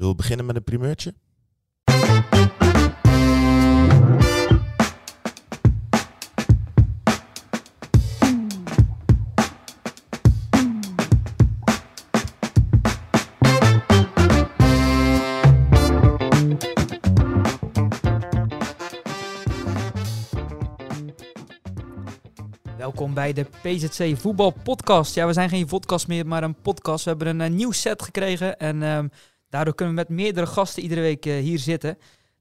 [0.00, 1.14] Zullen we beginnen met een primeurtje?
[22.76, 25.14] Welkom bij de PZC Voetbal Podcast.
[25.14, 27.04] Ja, we zijn geen podcast meer, maar een podcast.
[27.04, 29.06] We hebben een, eh, nieuw set gekregen en ehm,
[29.50, 31.98] daardoor kunnen we met meerdere gasten iedere week eh, hier zitten.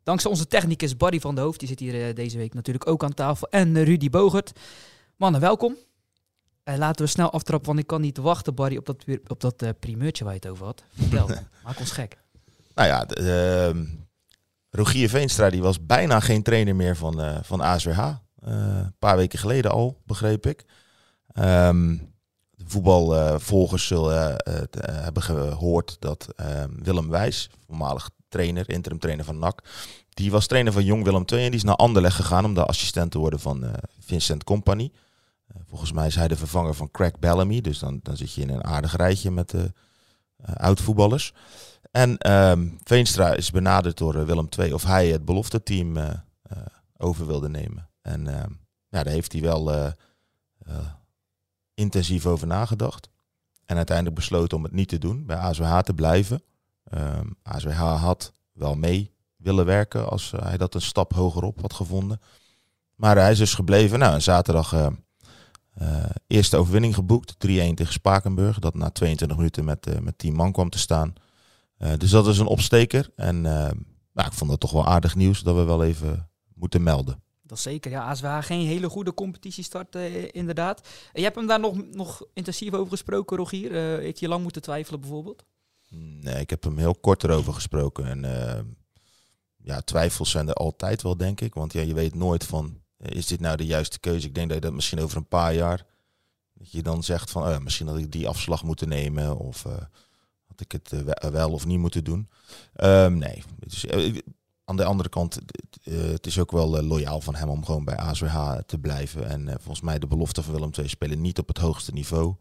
[0.10, 3.04] Dankzij onze technicus Barry van de Hoofd, die zit hier eh, deze week natuurlijk ook
[3.04, 3.48] aan tafel.
[3.50, 4.52] En eh, Rudy Bogert.
[5.16, 5.76] Mannen, welkom.
[6.64, 9.80] Eh, laten we snel aftrappen, want ik kan niet wachten, Barry, op dat, op dat
[9.80, 10.84] primeurtje waar je het over had.
[10.94, 11.30] Vertel,
[11.66, 12.18] maak ons gek.
[12.76, 13.86] Nou ja, de, ehm,
[14.70, 18.14] Rogier Veenstra die was bijna geen trainer meer van, van ASWH.
[18.40, 20.66] Een paar weken geleden al, begreep ik.
[21.28, 22.09] Ehm, de
[22.72, 24.64] voetbalvolgers zullen eh, eh,
[25.04, 29.64] hebben gehoord dat ehm, Willem Wijs, voormalig trainer, interim trainer van NAC,
[30.10, 32.66] die was trainer van Jong Willem II en die is naar Anderlecht gegaan om de
[32.66, 34.92] assistent te worden van eh, Vincent Company.
[35.68, 38.50] Volgens mij is hij de vervanger van Craig Bellamy, dus dan, dan zit je in
[38.50, 39.72] een aardig rijtje met de
[40.56, 41.34] oud-voetballers.
[41.92, 46.10] En ehm, Veenstra is benaderd door Willem II of hij het belofteteam eh,
[46.42, 46.58] eh,
[46.98, 47.90] over wilde nemen.
[48.02, 48.52] En ehm,
[48.90, 49.92] ja, daar heeft hij wel eh,
[51.80, 53.10] intensief over nagedacht.
[53.66, 56.44] En uiteindelijk besloten om het niet te doen, bij ASWH te blijven.
[57.44, 62.22] ASWH had wel mee willen werken als eh, hij dat een stap hogerop had gevonden.
[62.96, 64.00] Maar hij is dus gebleven.
[64.00, 64.88] Nou, zaterdag eh,
[65.74, 67.34] eh, eerste overwinning geboekt.
[67.34, 68.60] 3-1 tegen Spakenburg.
[68.60, 71.14] Dat na 22 minuten met, met 10 man kwam te staan.
[71.98, 73.10] Dus dat is een opsteker.
[73.16, 77.24] En nou, ik vond het toch wel aardig nieuws dat we wel even moeten melden.
[77.50, 78.04] Dat zeker, ja.
[78.04, 80.88] ASWA geen hele goede competitiestart, eh, inderdaad.
[81.14, 83.72] Je hebt hem daar nog, nog intensief over gesproken, Rogier.
[83.76, 85.44] Eh, heeft hij lang moeten twijfelen, bijvoorbeeld?
[86.22, 88.06] Nee, ik heb hem heel kort erover gesproken.
[88.06, 88.62] En eh,
[89.58, 91.54] ja, twijfels zijn er altijd wel, denk ik.
[91.54, 94.28] Want ja, je weet nooit van, is dit nou de juiste keuze?
[94.28, 95.86] Ik denk dat je dat misschien over een paar jaar,
[96.54, 99.38] dat je dan zegt van, oh misschien had ik die afslag moeten nemen.
[99.38, 99.64] Of
[100.48, 102.30] had ik het we- wel of niet moeten doen.
[102.74, 103.44] Ehm, nee,
[103.88, 104.18] eh,
[104.70, 107.66] aan de andere kant, het, eh, het is ook wel eh, loyaal van hem om
[107.66, 109.30] gewoon bij ASWH te blijven.
[109.30, 112.36] En eh, volgens mij de belofte van Willem II spelen niet op het hoogste niveau.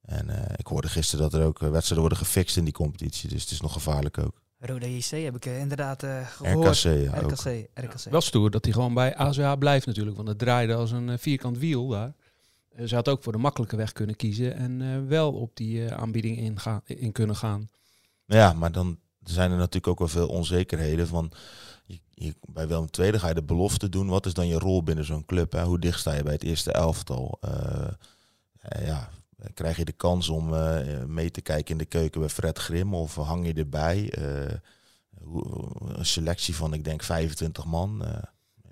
[0.00, 3.28] En eh, ik hoorde gisteren dat er ook wedstrijden worden gefixt in die competitie.
[3.28, 4.40] Dus het is nog gevaarlijk ook.
[4.58, 6.84] Rode JC heb ik inderdaad eh, gehoord.
[6.84, 7.30] RKC ja, ook.
[7.30, 8.10] RKC, RKC.
[8.10, 10.16] Wel stoer dat hij gewoon bij ASWH blijft natuurlijk.
[10.16, 12.12] Want het draaide als een vierkant wiel daar.
[12.84, 14.54] Ze had ook voor de makkelijke weg kunnen kiezen.
[14.54, 17.68] En eh, wel op die eh, aanbieding inga- in kunnen gaan.
[18.24, 21.06] Ja, maar dan zijn er natuurlijk ook wel veel onzekerheden.
[21.06, 21.32] Van,
[22.20, 24.08] je, bij Willem II ga je de belofte doen.
[24.08, 25.52] Wat is dan je rol binnen zo'n club?
[25.52, 25.64] Hè?
[25.64, 27.38] Hoe dicht sta je bij het eerste elftal?
[27.40, 27.88] Eh,
[28.58, 29.10] eh, ja,
[29.54, 32.94] krijg je de kans om eh, mee te kijken in de keuken bij Fred Grim?
[32.94, 34.12] Of hang je erbij?
[35.88, 38.04] Een selectie van, ik denk, 25 man.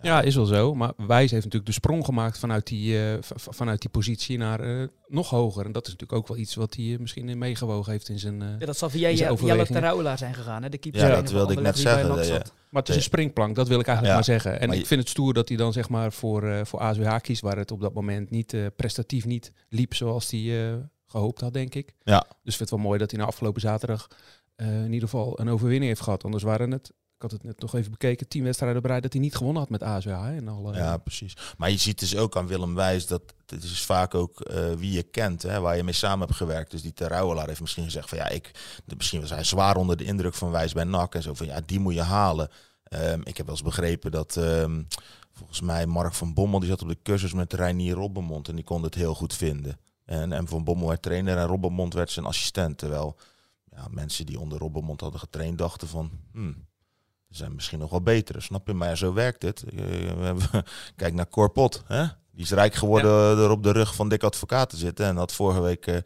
[0.02, 0.74] Ja, is wel zo.
[0.74, 4.86] Maar Wijs heeft natuurlijk de sprong gemaakt vanuit die, eh, vanuit die positie naar eh,
[5.06, 5.64] nog hoger.
[5.64, 8.18] En dat is natuurlijk ook wel iets wat hij eh, misschien in meegewogen heeft in
[8.18, 8.42] zijn...
[8.42, 9.66] eh, Ja, dat zal via Jelle?
[9.66, 10.68] Terrouwla zijn gegaan, hè?
[10.68, 12.52] De keeper Ja, dat wilde ik net zeggen, dat.
[12.70, 14.60] Maar het is een springplank, dat wil ik eigenlijk Ja, maar zeggen.
[14.60, 17.16] En maar ik vind het stoer dat hij dan zeg maar voor, eh voor ASWH
[17.20, 20.74] kiest, waar het op dat moment niet eh, prestatief niet liep zoals hij eh,
[21.06, 21.94] gehoopt had, denk ik.
[22.02, 22.18] Ja.
[22.18, 24.08] Dus ik vind het wel mooi dat hij na afgelopen zaterdag
[24.56, 26.24] eh, in ieder geval een overwinning heeft gehad.
[26.24, 29.22] Anders waren het, ik had het net nog even bekeken, tien wedstrijden op dat hij
[29.22, 30.10] niet gewonnen had met ASWH.
[30.10, 31.36] En al, Ja, precies.
[31.56, 34.92] Maar je ziet dus ook aan Willem Wijs dat het is vaak ook eh, wie
[34.92, 36.70] je kent, hè, waar je mee samen hebt gewerkt.
[36.70, 38.50] Dus die Terrouwelaar heeft misschien gezegd van ja, ik,
[38.96, 41.60] misschien was hij zwaar onder de indruk van Wijs bij NAC en zo van ja,
[41.66, 42.50] die moet je halen.
[42.82, 44.82] Ehm, ik heb wel eens begrepen dat ehm,
[45.32, 48.64] volgens mij Mark van Bommel die zat op de cursus met Reinier Robbenmond en die
[48.64, 49.78] kon het heel goed vinden.
[50.04, 52.78] En, en Van Bommel werd trainer en Robbenmond werd zijn assistent.
[52.78, 53.16] Terwijl
[53.70, 56.66] ja, mensen die onder Robbenmond hadden getraind dachten van, hmm,
[57.28, 58.72] er zijn misschien nog wel betere, snap je?
[58.74, 59.62] Maar ja, zo werkt het.
[59.62, 59.76] Eh,
[60.16, 60.64] we hebben-
[60.96, 62.02] Kijk naar Corpot, hè?
[62.32, 65.06] Die is rijk geworden door op de rug van dik advocaat te zitten.
[65.06, 65.96] En had vorige week eh,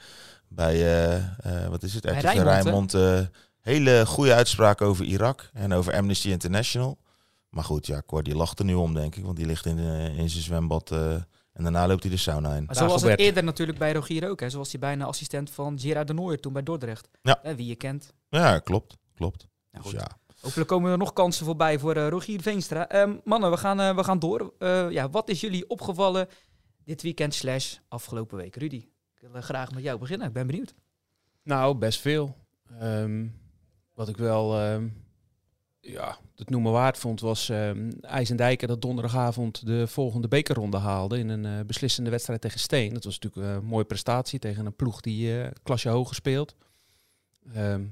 [0.48, 1.14] bij, eh,
[1.64, 2.46] eh, wat is het, RTV Rijnmond?
[2.46, 3.20] Rijnmond, eh,
[3.60, 6.98] hele goede uitspraak over Irak en over Amnesty International.
[7.48, 9.24] Maar goed, ja, Cor die lacht er nu om, denk ik.
[9.24, 11.14] Want die ligt in, eh, in zijn zwembad eh,
[11.52, 12.64] en daarna loopt hij de sauna in.
[12.64, 14.40] Maar zo was het eerder natuurlijk bij Rogier ook.
[14.40, 14.50] Hè.
[14.50, 17.08] Zo was hij bijna assistent van Gerard de Nooijer toen bij Dordrecht.
[17.22, 17.38] Ja.
[17.42, 18.12] Hè, wie je kent.
[18.28, 19.46] Ja, klopt, klopt.
[19.70, 20.00] Nou, Dus goed.
[20.00, 22.88] ja, Hopelijk komen er nog kansen voorbij voor eh, Rogier Veenstra.
[22.88, 24.54] Ehm, mannen, we gaan, eh, we gaan door.
[24.58, 26.28] Eh, ja, wat is jullie opgevallen
[26.84, 28.56] dit weekend slash afgelopen week?
[28.56, 28.88] Rudy,
[29.20, 30.26] ik wil graag met jou beginnen.
[30.26, 30.74] Ik ben benieuwd.
[31.42, 32.36] Nou, best veel.
[32.78, 33.26] Ehm,
[33.94, 34.88] wat ik wel ehm,
[35.80, 41.28] ja, het noemen waard vond, was ehm IJsendijken dat donderdagavond de volgende bekerronde haalde in
[41.28, 42.94] een beslissende wedstrijd tegen Steen.
[42.94, 46.54] Dat was natuurlijk een mooie prestatie tegen een ploeg die klasje hoger speelt.
[47.54, 47.84] Ehm,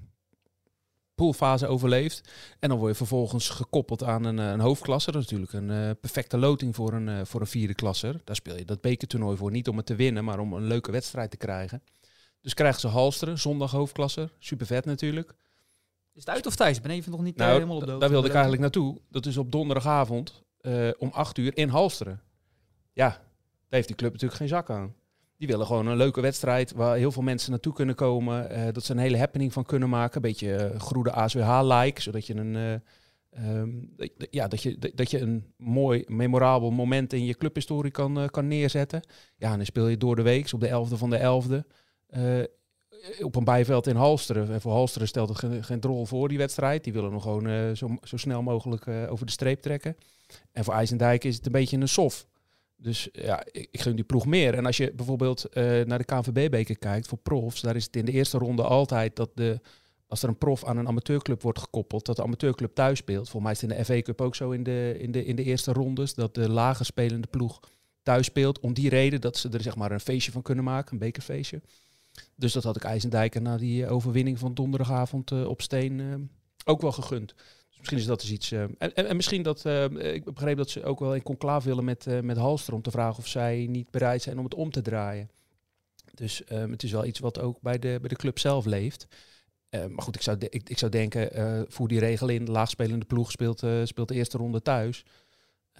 [1.21, 2.31] poolfase overleeft.
[2.59, 5.13] En dan word je vervolgens gekoppeld aan een, een hoofdklasser.
[5.13, 8.21] Dat is natuurlijk een perfecte loting voor een, voor een vierde klasser.
[8.25, 9.51] Daar speel je dat bekertoernooi voor.
[9.51, 11.83] Niet om het te winnen, maar om een leuke wedstrijd te krijgen.
[12.41, 14.33] Dus krijgen ze Halsteren, zondag hoofdklasser.
[14.39, 15.35] Super vet natuurlijk.
[16.13, 16.77] Is het uit of thuis?
[16.77, 19.01] Ik ben even nog niet nou, helemaal op de Daar wilde ik eigenlijk naartoe.
[19.09, 20.43] Dat is op donderdagavond
[20.99, 22.21] om 8 uur in Halsteren.
[22.93, 23.19] Ja, daar
[23.69, 24.95] heeft die club natuurlijk geen zak aan.
[25.41, 28.53] Die willen gewoon een leuke wedstrijd waar heel veel mensen naartoe kunnen komen.
[28.53, 30.17] Uh, dat ze een hele happening van kunnen maken.
[30.17, 32.55] Een beetje uh, groede ASWH-like, zodat je een...
[32.55, 33.95] Uh, um,
[34.31, 39.01] ja, dat je, dat je een mooi, memorabel moment in je clubhistorie kan, kan neerzetten.
[39.37, 41.63] Ja, en dan speel je door de week, op de 11e van de 11e.
[43.23, 44.53] op een bijveld in Halsteren.
[44.53, 46.85] En voor Halsteren stelt het geen, geen drol voor die wedstrijd.
[46.85, 49.97] Die willen nog gewoon zo, zo snel mogelijk over de streep trekken.
[50.53, 52.27] En voor IJsendijk is het een beetje een sof.
[52.83, 54.55] Dus ja, ik, ik gun die ploeg meer.
[54.55, 58.05] En als je bijvoorbeeld uh, naar de KNVB-beker kijkt voor profs, daar is het in
[58.05, 59.61] de eerste ronde altijd dat de,
[60.07, 63.29] als er een prof aan een amateurclub wordt gekoppeld, dat de amateurclub thuis speelt.
[63.29, 65.37] Volgens mij is het in de FA Cup ook zo in de, in de, in
[65.37, 67.61] de eerste rondes, dat de lager spelende ploeg
[68.03, 68.61] thuis speelt.
[68.61, 71.61] Om die reden dat ze er zeg maar een feestje van kunnen maken, een bekerfeestje.
[72.37, 76.31] Dus dat had ik IJsendijker na die overwinning van donderdagavond uh, op Steen
[76.65, 77.35] ook wel gegund.
[77.81, 78.53] Misschien is dat dus iets.
[78.53, 79.65] Uh, en, en, misschien dat.
[79.65, 79.85] Uh,
[80.15, 82.91] ik begreep dat ze ook wel in conclave willen met, uh, met Halster om te
[82.91, 85.31] vragen of zij niet bereid zijn om het om te draaien.
[86.15, 89.07] Dus um, het is wel iets wat ook bij de, bij de club zelf leeft.
[89.71, 92.45] maar goed, ik zou, ik, ik zou denken, voer die regel in.
[92.45, 95.05] De laagspelende ploeg speelt, speelt de eerste ronde thuis.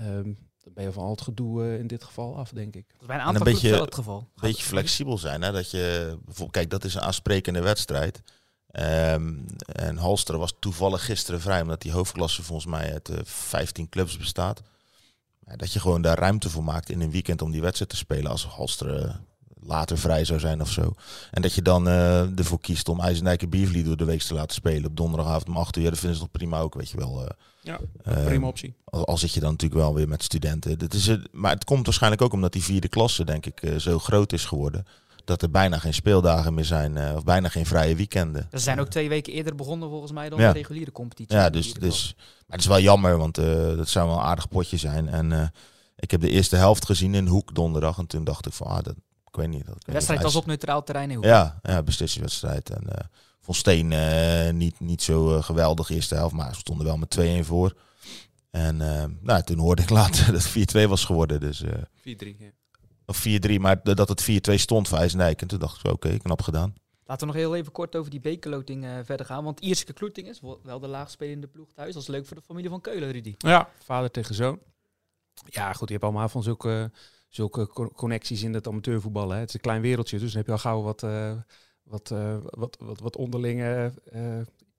[0.01, 2.85] Um, dan ben je van al het gedoe in dit geval af, denk ik.
[2.93, 4.19] Dat is bij een aantal een beetje, het geval.
[4.19, 5.43] Een beetje flexibel zijn.
[5.43, 5.53] Hè?
[5.53, 8.23] Dat je, bijvoorbeeld, kijk, dat is een aansprekende wedstrijd.
[8.73, 13.89] Um, en Halster was toevallig gisteren vrij, omdat die hoofdklasse volgens mij uit uh, 15
[13.89, 14.63] clubs bestaat.
[15.57, 18.31] Dat je gewoon daar ruimte voor maakt in een weekend om die wedstrijd te spelen
[18.31, 19.15] als Halster uh,
[19.61, 20.93] later vrij zou zijn of zo.
[21.31, 24.35] En dat je dan uh, ervoor kiest om IJsendijk en Biervliet door de week te
[24.35, 25.83] laten spelen op donderdagavond om 8 uur.
[25.83, 27.25] Ja, dat vinden ze nog prima ook, weet je wel.
[27.25, 27.31] Eh.
[27.61, 28.75] ja, prima optie.
[28.85, 30.79] Al, al, zit je dan natuurlijk wel weer met studenten.
[30.79, 33.99] Dat is het, maar het komt waarschijnlijk ook omdat die vierde klasse, denk ik, zo
[33.99, 34.87] groot is geworden
[35.25, 38.49] dat er bijna geen speeldagen meer zijn, uh, of bijna geen vrije weekenden.
[38.51, 41.37] Ze zijn ook twee weken eerder begonnen volgens mij dan de reguliere competitie.
[41.37, 44.49] Ja, dus, dus maar het is wel jammer, want uh, dat zou wel een aardig
[44.49, 45.09] potje zijn.
[45.09, 45.47] En uh,
[45.97, 48.83] ik heb de eerste helft gezien in Hoek donderdag en toen dacht ik van, ah,
[48.83, 48.95] dat,
[49.27, 49.67] ik weet niet.
[49.67, 51.25] Dat, de wedstrijd was op neutraal terrein in Hoek.
[51.25, 52.71] Ja, ja beslissingswedstrijd.
[52.71, 53.89] En vond Steen
[54.57, 57.77] niet, niet zo geweldig eerste helft, maar ze stonden wel met 2-1 voor.
[58.51, 58.77] En
[59.23, 61.41] nou, toen hoorde ik later dat het 4-2 was geworden.
[61.41, 61.65] Dus, 4-3,
[62.03, 62.60] ja.
[63.11, 65.43] Of 4-3, maar dat het 4-2 stond voor IJsendijk.
[65.43, 66.75] En toen dacht ik, oké, knap gedaan.
[67.05, 69.45] Laten we nog heel even kort over die bekerloting uh, verder gaan.
[69.45, 71.95] Want Ierse Kloeting is wel de laagspelende ploeg thuis.
[71.95, 73.35] Dat is leuk voor de familie van Keulen, Rudy.
[73.39, 74.59] Ja, vader tegen zoon.
[75.45, 76.91] Ja, goed, je hebt allemaal van zulke,
[77.29, 79.31] zulke connecties in het amateurvoetbal.
[79.31, 79.39] Hè.
[79.39, 81.33] Het is een klein wereldje, dus dan heb je al gauw wat, uh,
[81.83, 83.93] wat, uh, wat, wat, wat onderlinge...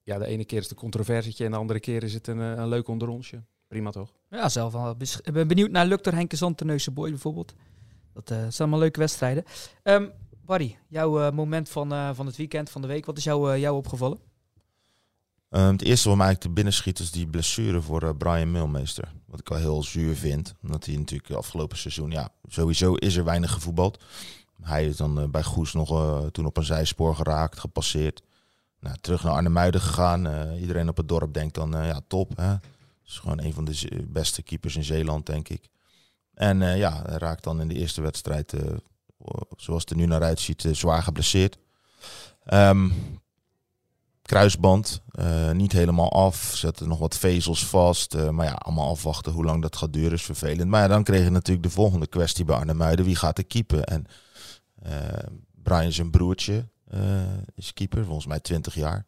[0.02, 2.38] ja, de ene keer is het een controversietje en de andere keer is het een,
[2.38, 3.42] een leuk onderonsje.
[3.68, 4.12] Prima toch?
[4.30, 4.96] Ja, zelf wel.
[5.22, 7.54] Ik ben benieuwd naar Lukter Henke Zanteneuze Boy bijvoorbeeld.
[8.14, 9.44] Dat uh, zijn allemaal leuke wedstrijden.
[9.82, 10.10] Um,
[10.46, 13.58] Barry, jouw uh, moment van, uh, van het weekend, van de week, wat is jou,
[13.58, 14.18] jou opgevallen?
[15.50, 19.12] Um, het eerste wat mij eigenlijk te binnen schiet is die blessure voor Brian Milmeester.
[19.26, 20.54] Wat ik wel heel zuur vind.
[20.62, 24.04] Omdat hij natuurlijk afgelopen seizoen, ja, sowieso is er weinig gevoetbald.
[24.62, 25.88] Hij is dan bij Goes nog
[26.30, 28.22] toen op een zijspoor geraakt, gepasseerd.
[28.80, 30.54] Nou, terug naar Arnhemuiden gegaan.
[30.56, 32.36] iedereen op het dorp denkt dan, ja, top.
[32.36, 32.54] Hè?
[33.12, 35.68] is gewoon een van de beste keepers in Zeeland, denk ik.
[36.34, 38.60] En uh, ja, raakt dan in de eerste wedstrijd, uh,
[39.56, 41.58] zoals het er nu naar uitziet, uh, zwaar geblesseerd.
[42.52, 43.20] Um,
[44.22, 45.02] kruisband,
[45.52, 48.30] niet helemaal af, zetten nog wat vezels vast.
[48.30, 50.68] maar ja, allemaal afwachten hoe lang dat gaat duren is vervelend.
[50.70, 53.04] Maar ja, dan kreeg je natuurlijk de volgende kwestie bij Arnhem Muiden.
[53.04, 53.80] Wie gaat er keeper?
[53.80, 54.06] En
[55.62, 56.68] Brian zijn broertje
[57.54, 59.06] is keeper, volgens mij 20 jaar.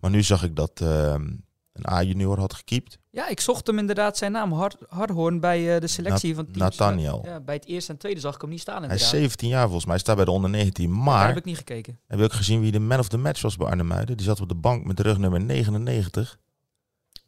[0.00, 1.28] Maar nu zag ik dat ehm,
[1.72, 2.98] een A-junior had gekiept.
[3.10, 6.58] Ja, ik zocht hem inderdaad zijn naam, Hard, Hardhoorn, bij uh, de selectie van teams.
[6.58, 7.22] Nathaniel.
[7.24, 9.10] Ja, bij het eerste en tweede zag ik hem niet staan inderdaad.
[9.10, 11.02] Hij is 17 jaar volgens mij, hij staat bij de onder 19.
[11.02, 11.26] Maar...
[11.26, 11.98] heb ik niet gekeken.
[12.06, 14.48] Heb ook gezien wie de man of the match was bij Arnhem Die zat op
[14.48, 16.38] de bank met de rug nummer 99.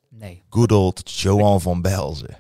[0.09, 0.43] Nee.
[0.51, 2.37] Good old Johan van Belzen.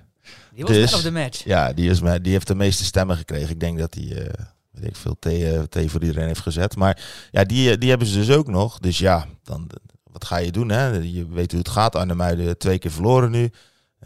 [0.52, 1.44] Die was dus, man of the match.
[1.44, 3.50] Ja, die, is, die heeft de meeste stemmen gekregen.
[3.50, 4.04] Ik denk dat hij...
[4.04, 4.26] Uh,
[4.70, 6.76] weet ik veel, thee, thee voor iedereen heeft gezet.
[6.76, 8.78] Maar ja, die, die hebben ze dus ook nog.
[8.78, 9.70] Dus ja, dan,
[10.14, 10.68] wat ga je doen?
[10.68, 10.86] Hè?
[10.86, 11.96] Je weet hoe het gaat.
[11.96, 13.50] Arnhem twee keer verloren nu.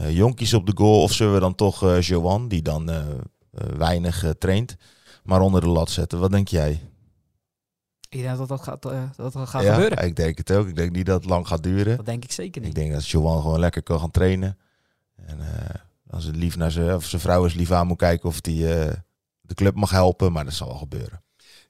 [0.01, 1.03] Uh, jonkies op de goal.
[1.03, 2.99] Of zullen we dan toch uh, Johan, die dan uh,
[3.77, 4.77] weinig traint,
[5.25, 6.19] maar onder de lat zetten?
[6.19, 6.81] Wat denk jij?
[8.09, 8.83] Ik denk dat dat gaat,
[9.17, 10.07] dat dat gaat ja, gebeuren.
[10.07, 10.69] Ik denk het ook.
[10.69, 11.97] Ik denk niet dat het lang gaat duren.
[11.97, 12.71] Dat denk ik zeker niet.
[12.71, 14.59] Ik denk dat Johan gewoon lekker kan gaan trainen.
[15.15, 15.39] En
[16.11, 18.55] als het lief naar zijn, of zijn vrouw eens lief aan moet kijken of hij
[19.41, 20.33] de club mag helpen.
[20.33, 21.23] Maar dat zal wel gebeuren.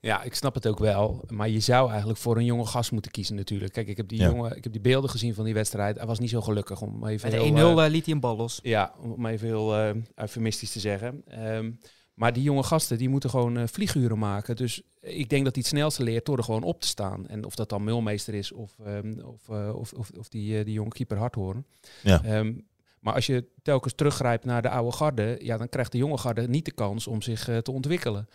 [0.08, 1.24] Ja, ik snap het ook wel.
[1.28, 3.72] Maar je zou eigenlijk voor een jonge gast moeten kiezen natuurlijk.
[3.72, 4.28] Kijk, ik heb die, Ja.
[4.28, 5.96] jongen, ik heb die beelden gezien van die wedstrijd.
[5.96, 8.14] Hij was niet zo gelukkig om even Bij heel, de 1-0 eh, eh, liet hij
[8.14, 8.60] een bal los.
[8.62, 11.22] Ja, om even heel eh, eufemistisch te zeggen.
[11.26, 11.70] Ehm,
[12.14, 14.56] maar die jonge gasten, die moeten gewoon eh, vlieguren maken.
[14.56, 17.28] Dus ik denk dat hij het snelste leert door er gewoon op te staan.
[17.28, 20.74] En of dat dan Mulmeester is of, ehm, of, of, of, of die, eh, die
[20.74, 21.66] jonge keeper Harthoorn.
[22.02, 22.24] Ja.
[22.24, 22.52] Ehm,
[23.00, 26.48] maar als je telkens teruggrijpt naar de oude garde, ja, dan krijgt de jonge garde
[26.48, 28.28] niet de kans om zich eh, te ontwikkelen.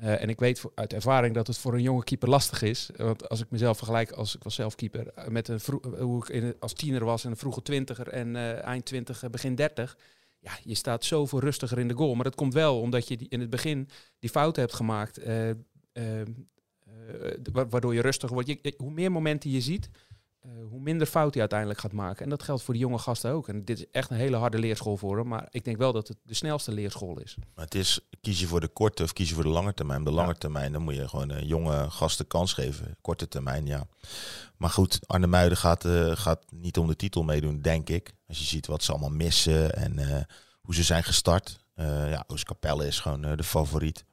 [0.00, 2.90] Eh, en ik weet uit ervaring dat het voor een jonge keeper lastig is.
[2.96, 6.22] Want als ik mezelf vergelijk, als ik was zelf keeper, eh, met een eh, hoe
[6.24, 9.96] ik in, als tiener was en een vroege twintiger en eind twintig, begin dertig.
[10.40, 12.14] Ja, je staat zoveel rustiger in de goal.
[12.14, 13.88] Maar dat komt wel omdat je in het begin
[14.18, 15.18] die fouten hebt gemaakt.
[15.18, 15.56] eh, eh,
[16.20, 16.26] eh,
[17.52, 18.48] wa- waardoor je rustiger wordt.
[18.48, 19.88] Je- hoe meer momenten je ziet,
[20.46, 22.24] eh, hoe minder fout hij uiteindelijk gaat maken.
[22.24, 23.48] En dat geldt voor de jonge gasten ook.
[23.48, 25.28] En dit is echt een hele harde leerschool voor hem.
[25.28, 27.36] Maar ik denk wel dat het de snelste leerschool is.
[27.54, 30.04] Maar het is, kies je voor de korte of kies je voor de lange termijn?
[30.04, 32.96] De lange termijn, dan moet je gewoon een jonge gasten kans geven.
[33.00, 33.86] Korte termijn, ja.
[34.56, 38.12] Maar goed, Arne Muiden gaat, eh, gaat niet om de titel meedoen, denk ik.
[38.28, 40.22] Als je ziet wat ze allemaal missen en eh,
[40.60, 41.58] hoe ze zijn gestart.
[41.74, 44.04] Eh ja, Oostkapelle is gewoon eh, de favoriet.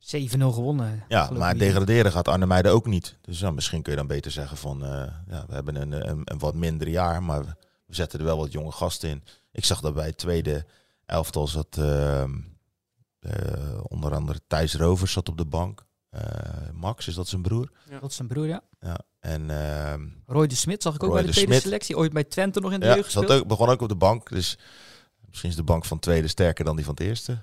[0.00, 0.06] 7-0
[0.38, 1.04] gewonnen.
[1.08, 3.16] Ja, maar degraderen gaat Arne Muiden ook niet.
[3.20, 4.84] Dus ja, misschien kun je dan beter zeggen van...
[4.84, 7.44] eh, ja, we hebben een, een, een wat minder jaar, maar
[7.86, 9.24] we, zetten er wel wat jonge gasten in.
[9.52, 10.66] Ik zag dat bij het tweede
[11.06, 11.76] elftal zat...
[11.78, 12.30] ehm,
[13.20, 15.84] eh, onder andere Thijs Rovers zat op de bank.
[16.10, 16.22] Eh,
[16.72, 17.70] Max, is dat zijn broer?
[18.00, 18.62] Dat is zijn broer, ja.
[18.80, 18.98] Ja.
[19.20, 21.64] En ehm, Roy de Smit zag ik ook Roy bij de de tweede Smit.
[21.64, 21.96] selectie.
[21.96, 23.42] Ooit bij Twente nog in de ja, jeugd zat gespeeld.
[23.42, 24.28] ook, begon ook op de bank.
[24.28, 24.58] Dus
[25.28, 27.38] misschien is de bank van het tweede sterker dan die van het eerste.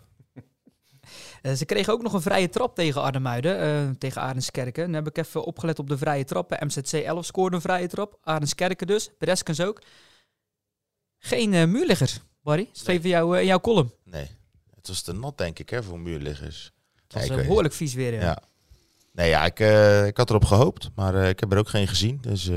[1.41, 4.83] Eh, ze kregen ook nog een vrije trap tegen Arnhemuiden, eh tegen Arendskerken.
[4.85, 6.65] Dan heb ik even opgelet op de vrije trappen.
[6.67, 8.17] MZC 11 scoorde een vrije trap.
[8.23, 9.81] Arendskerken dus, Breskens ook.
[11.19, 12.69] Geen eh muurliggers, Barry.
[12.71, 13.11] Schreef Nee.
[13.11, 13.91] in, jouw, eh, in jouw column.
[14.03, 14.27] Nee,
[14.75, 16.71] het was te nat denk ik hè, voor muurliggers.
[17.03, 18.13] Het was weet- behoorlijk vies weer.
[18.13, 18.19] Ja.
[18.21, 18.41] Ja.
[19.11, 19.59] Nee, ja, ik,
[20.07, 22.17] ik had erop gehoopt, maar ik heb er ook geen gezien.
[22.21, 22.49] Dus,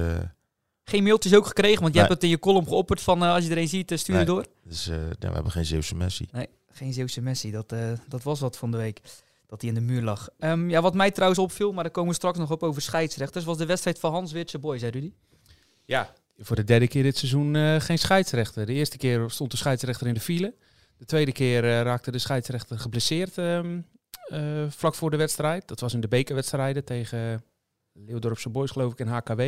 [0.85, 2.09] Geen mailtjes ook gekregen, want je Nee.
[2.09, 4.25] hebt het in je column geopperd van als je er een ziet, stuur Nee.
[4.25, 4.47] het door.
[4.65, 6.29] dus ja, we hebben geen Zeeuwse Messi.
[6.31, 7.51] Nee, geen Zeeuwse Messi.
[7.51, 9.01] Dat, eh, dat was wat van de week.
[9.47, 10.29] Dat hij in de muur lag.
[10.39, 13.45] Ehm, ja, wat mij trouwens opviel, maar daar komen we straks nog op over scheidsrechters,
[13.45, 15.13] was de wedstrijd van Hans Witse Boy, zei Rudy.
[15.85, 18.67] Ja, voor de derde keer dit seizoen eh, geen scheidsrechter.
[18.67, 20.55] De eerste keer stond de scheidsrechter in de file.
[21.01, 23.81] De tweede keer eh, raakte de scheidsrechter geblesseerd ehm,
[24.25, 25.69] eh, vlak voor de wedstrijd.
[25.69, 27.45] Dat was in de bekerwedstrijden tegen
[27.93, 29.41] Leeuwdorpse Boys, geloof ik, in HKW.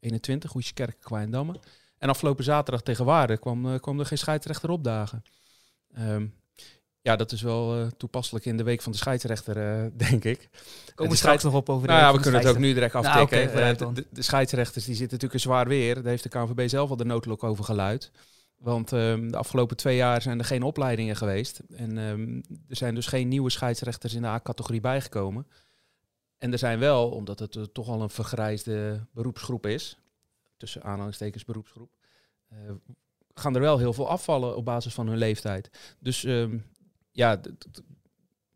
[0.00, 1.60] 21, Goesjekerk, Kwaaiendamme.
[1.98, 5.22] En afgelopen zaterdag tegen Waarden kwam, eh, kwam er geen scheidsrechter opdagen.
[5.94, 6.26] Ehm,
[7.04, 10.48] ja, dat is wel eh, toepasselijk in de week van de scheidsrechter, eh, denk ik.
[10.94, 12.72] Komen we straks nog op over de Nou ja, we de kunnen het ook nu
[12.74, 13.52] direct Nou, aftikken.
[13.52, 15.94] Eh, de, de scheidsrechters die zitten natuurlijk in zwaar weer.
[15.94, 18.10] Daar heeft de KNVB zelf al de noodlok over geluid.
[18.58, 21.60] Want ehm, de afgelopen twee jaar zijn er geen opleidingen geweest.
[21.76, 22.36] En ehm,
[22.68, 25.46] er zijn dus geen nieuwe scheidsrechters in de A-categorie bijgekomen.
[26.38, 29.98] En er zijn wel, omdat het toch al een vergrijsde beroepsgroep is,
[30.56, 31.90] tussen aanhalingstekens beroepsgroep,
[33.34, 35.70] gaan er wel heel veel afvallen op basis van hun leeftijd.
[35.98, 36.58] Dus ehm,
[37.14, 37.40] ja,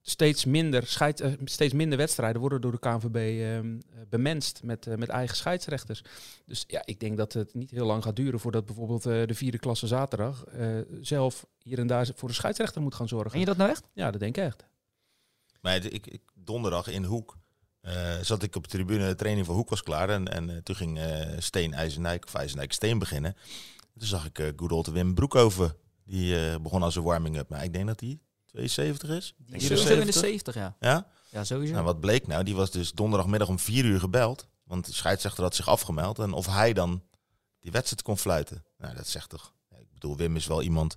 [0.02, 4.86] steeds minder, scheid, eh, steeds minder wedstrijden worden door de KNVB ehm, eh, bemenst met,
[4.86, 6.02] eh, met eigen scheidsrechters.
[6.46, 9.34] Dus ja, ik denk dat het niet heel lang gaat duren voordat bijvoorbeeld eh, de
[9.34, 13.30] vierde klasse zaterdag eh, zelf hier en daar voor een scheidsrechter moet gaan zorgen.
[13.30, 13.84] Meen je dat nou echt?
[13.92, 14.64] Ja, dat denk ik echt.
[15.60, 17.38] Maar ik, ik, donderdag in Hoek
[17.80, 19.08] eh, zat ik op de tribune.
[19.08, 20.08] De training van Hoek was klaar.
[20.08, 23.36] En, en toen ging eh, Steen IJzendijk of IJzendijk Steen beginnen.
[23.98, 25.74] Toen zag ik uh, good old Wim Broekhoven.
[26.04, 27.48] Die eh, begon als een warming-up.
[27.48, 28.18] Maar ik denk dat hij
[28.66, 29.34] 72 is.
[29.46, 30.14] Je Sowieso in de 70?
[30.14, 30.76] 70, ja.
[30.80, 31.06] Ja?
[31.30, 31.72] Ja, sowieso.
[31.72, 32.44] Nou, wat bleek nou?
[32.44, 34.46] Die was dus donderdagmiddag om 4 uur gebeld.
[34.64, 36.18] Want de scheidsrechter had zich afgemeld.
[36.18, 37.02] En of hij dan
[37.60, 38.64] die wedstrijd kon fluiten.
[38.78, 39.52] Nou, dat zegt toch...
[39.78, 40.94] Ik bedoel, Wim is wel iemand...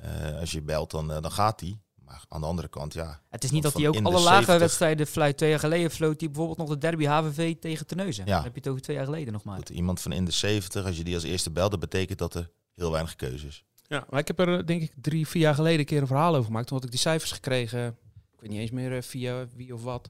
[0.00, 1.78] eh, als je belt, dan, eh, dan gaat hij.
[1.94, 3.20] Maar aan de andere kant, ja...
[3.28, 4.58] het is niet dat hij ook alle lage 70.
[4.58, 5.36] wedstrijden fluit.
[5.36, 8.26] Twee jaar geleden floot hij bijvoorbeeld nog de derby HVV tegen Terneuzen.
[8.26, 8.34] Ja.
[8.34, 9.56] Dan heb je het over twee jaar geleden nog maar.
[9.56, 12.34] Goed, iemand van in de 70, als je die als eerste belt, dat betekent dat
[12.34, 13.64] er heel weinig keuze is.
[13.88, 16.06] Ja, maar ik heb er eh, denk ik drie, vier jaar geleden een keer een
[16.06, 16.66] verhaal over gemaakt.
[16.66, 17.86] Toen had ik die cijfers gekregen,
[18.34, 20.08] ik weet niet eens meer eh, via wie of wat.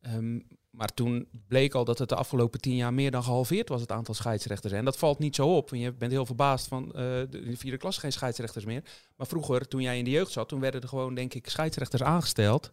[0.00, 3.80] Ehm, maar toen bleek al dat het de afgelopen tien jaar meer dan gehalveerd was
[3.80, 4.72] het aantal scheidsrechters.
[4.72, 5.70] En dat valt niet zo op.
[5.70, 8.82] want Je bent heel verbaasd van uh, de, vierde klas geen scheidsrechters meer.
[9.16, 12.02] Maar vroeger, toen jij in de jeugd zat, toen werden er gewoon denk ik scheidsrechters
[12.02, 12.72] aangesteld.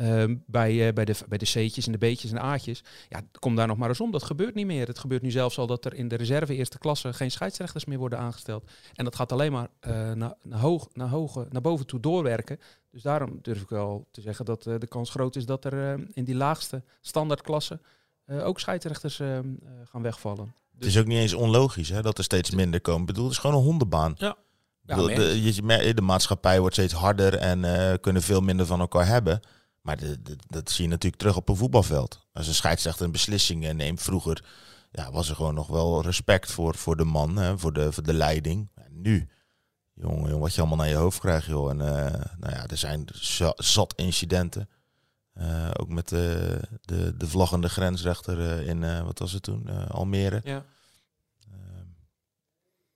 [0.00, 2.82] Um, bij, uh, bij, de, bij de C'tjes en de B'tjes en A'tjes.
[3.08, 4.10] Ja, kom daar nog maar eens om.
[4.10, 4.86] Dat gebeurt niet meer.
[4.86, 7.98] Het gebeurt nu zelfs al dat er in de reserve eerste klasse geen scheidsrechters meer
[7.98, 8.70] worden aangesteld.
[8.94, 12.58] En dat gaat alleen maar uh, naar, naar, hoog, naar, hoge, naar boven toe doorwerken.
[12.90, 15.98] Dus daarom durf ik wel te zeggen dat uh, de kans groot is dat er
[15.98, 17.80] uh, in die laagste standaardklasse
[18.28, 19.48] ook scheidsrechters ehm,
[19.84, 20.44] gaan wegvallen.
[20.44, 23.00] Dus het is ook niet eens onlogisch hè, dat er steeds minder komen.
[23.00, 24.14] Ik bedoel, het is gewoon een hondenbaan.
[24.16, 24.36] Ja.
[24.82, 29.40] Bedoel, de, de maatschappij wordt steeds harder en kunnen veel minder van elkaar hebben.
[29.82, 32.26] Maar de, de- dat zie je natuurlijk terug op een voetbalveld.
[32.32, 34.44] Als een scheidsrechter een beslissing eh, neemt, vroeger
[34.90, 38.02] ja, was er gewoon nog wel respect voor, voor de man, hè, voor, de, voor
[38.02, 38.70] de leiding.
[38.90, 39.28] Nu,
[39.94, 41.70] jongen, jongen, wat je allemaal naar je hoofd krijgt, joh.
[41.70, 44.68] En eh, nou ja, er zijn za- zat incidenten.
[45.32, 50.40] Eh, ook met de, de, de vlaggende grensrechter in, wat was het toen, Almere.
[50.44, 50.64] Ja.
[51.50, 51.86] Ehm,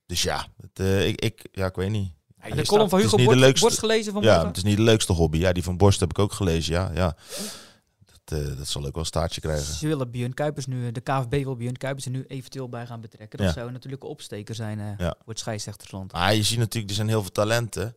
[0.05, 2.13] dus ja, het, ik, ik, ja, ik weet niet.
[2.51, 4.47] En de column van Hugo Borst, leukste- Borst gelezen Ja, vanmorgen?
[4.47, 5.37] het is niet de leukste hobby.
[5.37, 6.73] Ja, die van Borst heb ik ook gelezen.
[6.73, 7.15] Ja, ja.
[8.05, 9.73] Dat, eh, dat zal ook wel een staartje krijgen.
[9.73, 13.01] Ze willen Björn Kuipers nu, de KVB wil Björn Kuipers er nu eventueel bij gaan
[13.01, 13.37] betrekken.
[13.37, 13.53] Dat Ja.
[13.53, 15.15] zou natuurlijk een opsteker zijn eh, Ja.
[15.17, 16.11] voor het scheidsrechtersland.
[16.13, 17.95] Maar je ziet natuurlijk, er zijn heel veel talenten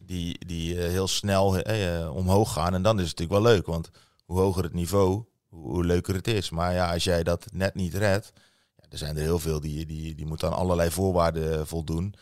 [0.00, 2.74] die, die eh, heel snel eh, eh, omhoog gaan.
[2.74, 3.90] En dan is het natuurlijk wel leuk, want
[4.24, 6.50] hoe hoger het niveau, hoe, hoe leuker het is.
[6.50, 8.32] Maar ja, als jij dat net niet redt,
[8.76, 12.14] ja, er zijn er heel veel die, die, die moeten aan allerlei voorwaarden voldoen.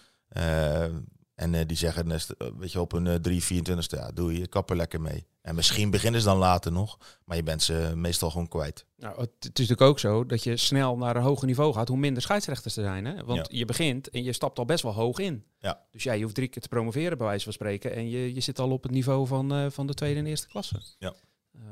[1.34, 4.10] Eh, en eh, die zeggen, eh, st- weet je, op een eh, 3, 24ste, ja,
[4.12, 5.26] doe je kap er lekker mee.
[5.42, 8.86] En misschien beginnen ze dan later nog, maar je bent ze meestal gewoon kwijt.
[8.96, 11.96] Nou, het, is natuurlijk ook zo dat je snel naar een hoger niveau gaat, hoe
[11.96, 13.04] minder scheidsrechters er zijn.
[13.04, 13.24] Hè?
[13.24, 15.44] Want je begint en je stapt al best wel hoog in.
[15.58, 15.86] Ja.
[15.90, 17.92] Dus ja, je hoeft drie keer te promoveren, bij wijze van spreken.
[17.94, 20.46] En je, je zit al op het niveau van, eh, van de tweede en eerste
[20.48, 20.80] klasse.
[20.98, 21.14] Ja.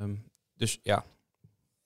[0.00, 0.14] Ehm,
[0.57, 1.04] dus ja,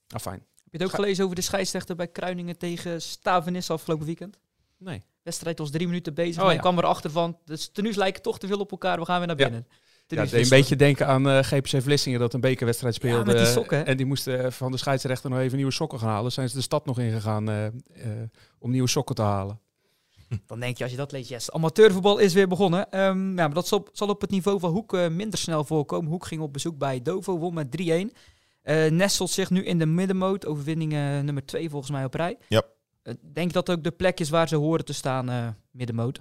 [0.09, 0.39] ah, fijn.
[0.39, 4.39] Heb je het ook Ga- gelezen over de scheidsrechter bij Kruiningen tegen Stavenis afgelopen weekend?
[4.79, 5.03] Nee.
[5.27, 6.43] Wedstrijd was drie minuten bezig.
[6.43, 6.61] Oh, en ja.
[6.61, 8.99] kwam erachter van, de tenues lijken toch te veel op elkaar.
[8.99, 9.45] We gaan weer naar Ja.
[9.45, 9.67] binnen.
[10.09, 13.25] Ja, deed een beetje denken aan eh, GPC Vlissingen dat een bekerwedstrijd Ja, speelde.
[13.25, 13.85] met die sokken, hè?
[13.85, 16.33] En die moesten eh, van de scheidsrechter nog even nieuwe sokken gaan halen.
[16.33, 17.73] Zijn ze de stad nog ingegaan eh, eh,
[18.59, 19.61] om nieuwe sokken te halen.
[20.47, 22.91] Dan denk je, als je dat leest, yes, amateurvoetbal is weer begonnen.
[22.91, 26.11] Ehm, ja, maar dat zal, zal op het niveau van Hoek eh, minder snel voorkomen.
[26.11, 28.13] Hoek ging op bezoek bij Dovo, won met 3-1.
[28.63, 30.47] Eh nestelt zich nu in de middenmoot.
[30.47, 32.37] Overwinning eh, nummer 2 volgens mij op rij.
[32.49, 32.63] Ja.
[33.07, 36.21] Eh, denk dat ook de plek is waar ze horen te staan, eh, middenmoot.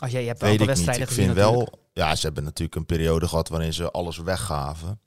[0.00, 0.66] Als jij je hebt Weet aantal ik niet.
[0.66, 1.70] wedstrijden Ik vind natuurlijk.
[1.70, 5.00] wel, ja, ze hebben natuurlijk een periode gehad waarin ze alles weggaven.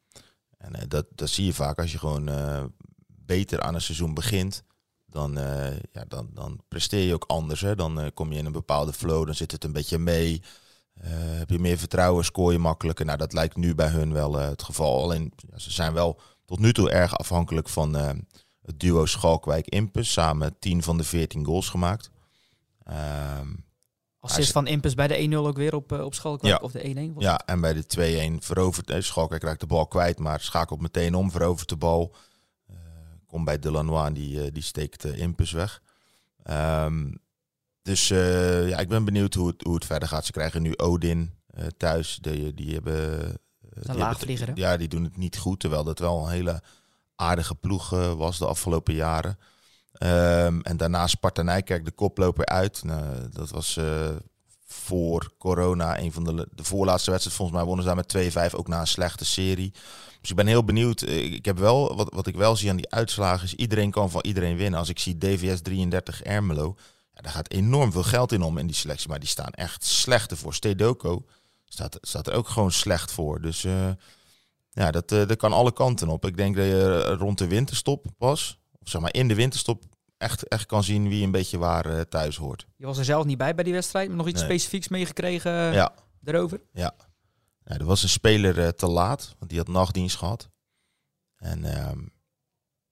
[0.57, 2.29] En eh, dat, dat zie je vaak als je gewoon
[3.07, 4.63] beter aan een seizoen begint.
[5.05, 5.33] Dan,
[5.91, 7.61] ja, dan, dan presteer je ook anders.
[7.61, 7.75] Hè?
[7.75, 10.41] Dan kom je in een bepaalde flow, dan zit het een beetje mee.
[10.99, 13.05] Heb je meer vertrouwen, scoor je makkelijker.
[13.05, 15.03] Nou, dat lijkt nu bij hun wel het geval.
[15.03, 17.95] Alleen, ja, ze zijn wel tot nu toe erg afhankelijk van
[18.71, 20.11] het duo Schalkwijk-Impus.
[20.11, 22.11] Samen 10 van de 14 goals gemaakt.
[22.83, 23.47] Ehm,
[24.19, 26.53] Assist van Impus bij de 1-0 ook weer op, eh, op Schalkwijk.
[26.53, 26.59] Ja.
[26.63, 27.13] Of de 1-1.
[27.13, 30.81] was Ja, en bij de 2-1 verovert eh, Schalkwijk raakt de bal kwijt, maar schakelt
[30.81, 32.15] meteen om, verovert de bal.
[32.67, 32.75] Eh
[33.27, 35.81] komt bij Delanois en die, eh, die steekt de Impus weg.
[36.43, 37.11] Ehm,
[37.81, 40.25] dus ja, ik ben benieuwd hoe het, hoe het verder gaat.
[40.25, 41.31] Ze krijgen nu Odin
[41.77, 42.17] thuis.
[42.21, 43.19] Die, die hebben...
[44.25, 44.37] die?
[44.55, 46.61] Ja, die doen het niet goed, terwijl dat wel een hele
[47.21, 49.37] aardige ploeg was de afgelopen jaren.
[49.93, 52.83] Ehm, en daarna Sparta Nijkerk, de koploper uit.
[52.83, 54.09] Nou, dat was eh,
[54.65, 57.37] voor corona een van de, de voorlaatste wedstrijd.
[57.37, 59.73] Volgens mij wonnen ze daar met 2-5, ook na een slechte serie.
[60.21, 61.01] Dus ik ben heel benieuwd.
[61.01, 64.21] Ik heb wel, wat, wat ik wel zie aan die uitslagen is, iedereen kan van
[64.21, 64.79] iedereen winnen.
[64.79, 66.75] Als ik zie DVS 33 Ermelo,
[67.13, 69.09] ja, daar gaat enorm veel geld in om in die selectie.
[69.09, 70.53] Maar die staan echt slecht ervoor.
[70.53, 71.25] Stedoco
[71.65, 73.41] staat, staat er ook gewoon slecht voor.
[73.41, 73.89] Dus eh,
[74.73, 76.25] ja, dat, eh, dat kan alle kanten op.
[76.25, 79.83] Ik denk dat je rond de winterstop pas, of zeg maar in de winterstop,
[80.17, 82.67] echt, echt kan zien wie een beetje waar eh, thuis hoort.
[82.77, 84.49] Je was er zelf niet bij bij die wedstrijd, maar nog iets Nee.
[84.49, 85.93] specifieks meegekregen eh, Ja.
[86.19, 86.61] daarover?
[86.73, 86.93] Ja,
[87.63, 90.49] er was een speler te laat, want die had nachtdienst gehad.
[91.35, 91.99] En ehm,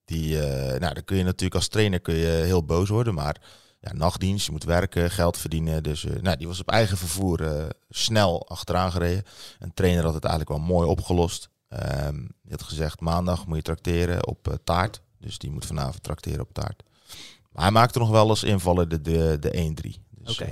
[0.05, 0.37] die,
[0.79, 3.41] nou, dan kun je natuurlijk als trainer kun je heel boos worden, maar
[3.79, 5.83] ja, nachtdienst, je moet werken, geld verdienen.
[5.83, 9.23] Dus nou, die was op eigen vervoer snel achteraan gereden.
[9.59, 11.49] Een trainer had het eigenlijk wel mooi opgelost.
[11.69, 15.01] Ehm, die had gezegd, maandag moet je trakteren op eh, taart.
[15.19, 16.83] Dus die moet vanavond trakteren op taart.
[17.51, 19.99] Maar hij maakte nog wel eens invallen de, de, de 1-3.
[20.09, 20.47] Dus, eh,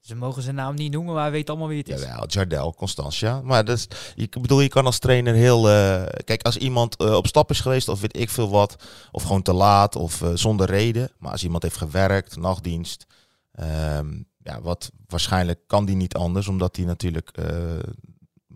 [0.00, 2.00] Ze mogen zijn naam niet noemen, maar hij weet allemaal wie het is.
[2.02, 3.40] Jawel, Jardel, Constantia.
[3.42, 5.68] Maar dat is, ik bedoel, je kan als trainer heel...
[5.68, 8.76] eh, kijk, als iemand op stap is geweest of weet ik veel wat...
[9.12, 11.10] of gewoon te laat of zonder reden...
[11.18, 13.06] maar als iemand heeft gewerkt, nachtdienst...
[13.52, 16.48] ehm, ja, wat waarschijnlijk kan die niet anders...
[16.48, 17.30] omdat hij natuurlijk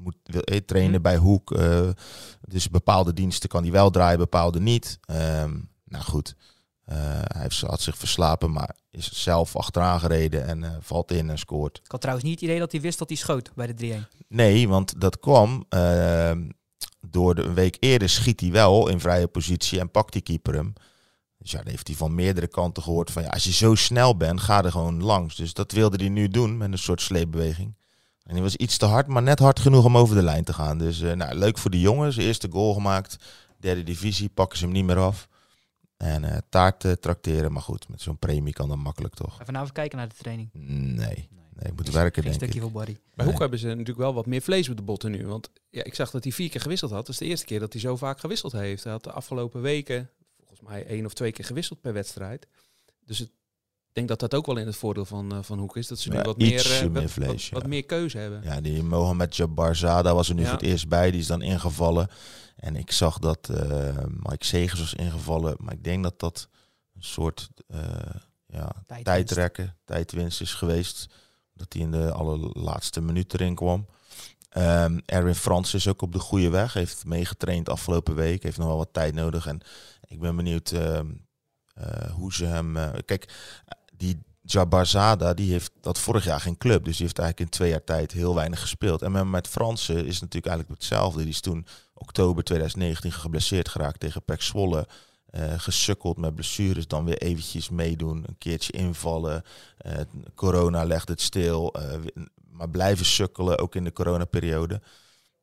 [0.03, 1.03] moet wil, eh, trainen Hm.
[1.03, 1.53] bij Hoek.
[1.53, 1.89] eh,
[2.41, 4.99] dus bepaalde diensten kan hij wel draaien, bepaalde niet.
[5.05, 6.35] Ehm, nou goed,
[6.85, 8.53] Eh, hij heeft, had zich verslapen...
[8.53, 11.81] maar is zelf achteraan gereden en valt in en scoort.
[11.85, 14.09] Ik had trouwens niet het idee dat hij wist dat hij schoot bij de 3-1.
[14.29, 16.49] Nee, want dat kwam ehm,
[17.01, 20.55] door de, een week eerder schiet hij wel in vrije positie en pakt die keeper
[20.55, 20.73] hem.
[21.39, 24.17] Dus ja, dan heeft hij van meerdere kanten gehoord van ja, als je zo snel
[24.17, 25.37] bent, ga er gewoon langs.
[25.37, 27.75] Dus dat wilde hij nu doen met een soort sleepbeweging.
[28.23, 30.53] En hij was iets te hard, maar net hard genoeg om over de lijn te
[30.53, 30.79] gaan.
[30.79, 32.17] Dus eh, nou, leuk voor de jongens.
[32.17, 33.17] Eerste goal gemaakt.
[33.59, 35.29] Derde divisie, pakken ze hem niet meer af.
[35.97, 39.39] En eh taart trakteren, maar goed, met zo'n premie kan dat makkelijk toch?
[39.45, 40.49] Vanavond kijken naar de training.
[40.53, 42.63] Nee, Nee, ik moet werken, Geen denk stukje ik.
[42.63, 42.93] voor Barry.
[42.93, 43.27] Bij Nee.
[43.27, 45.27] Hoek hebben ze natuurlijk wel wat meer vlees op de botten nu.
[45.27, 47.01] Want ja, ik zag dat hij vier keer gewisseld had.
[47.07, 48.83] Dat is de eerste keer dat hij zo vaak gewisseld heeft.
[48.85, 52.47] Hij had de afgelopen weken volgens mij één of twee keer gewisseld per wedstrijd.
[53.05, 53.31] Dus het,
[53.91, 55.87] ik denk dat dat ook wel in het voordeel van, eh, van Hoek is.
[55.89, 57.55] Dat ze nu Ja, wat meer, eh, meer wat, vlees, wat, ja.
[57.57, 58.43] wat meer keuze hebben.
[58.43, 60.49] Ja, die Mohamed Jabbar Zada was er nu Ja.
[60.49, 61.11] voor het eerst bij.
[61.11, 62.09] Die is dan ingevallen.
[62.57, 65.57] En ik zag dat eh, Mike Segers was ingevallen.
[65.59, 66.49] Maar ik denk dat dat
[66.95, 67.49] een soort
[68.47, 69.05] ja, Tijdwinst.
[69.05, 71.07] tijdrekken, tijdwinst is geweest.
[71.55, 73.87] Dat hij in de allerlaatste minuut erin kwam.
[74.49, 76.73] Ehm Erwin Frans is ook op de goede weg.
[76.73, 78.43] Heeft meegetraind afgelopen week.
[78.43, 79.47] Heeft nog wel wat tijd nodig.
[79.47, 79.61] En
[80.07, 81.07] ik ben benieuwd ehm,
[81.75, 82.77] eh, hoe ze hem...
[83.05, 83.33] kijk,
[84.01, 86.85] die Jabbar Zada, die heeft dat vorig jaar geen club.
[86.85, 89.03] Dus die heeft eigenlijk in twee jaar tijd heel weinig gespeeld.
[89.03, 91.21] En met, met Fransen is het natuurlijk eigenlijk hetzelfde.
[91.21, 94.87] Die is toen oktober 2019 geblesseerd geraakt tegen Pek Zwolle.
[95.27, 99.43] Eh, gesukkeld met blessures, dan weer eventjes meedoen, een keertje invallen.
[99.77, 100.01] Eh,
[100.35, 101.99] corona legt het stil, eh,
[102.51, 104.81] maar blijven sukkelen, ook in de coronaperiode.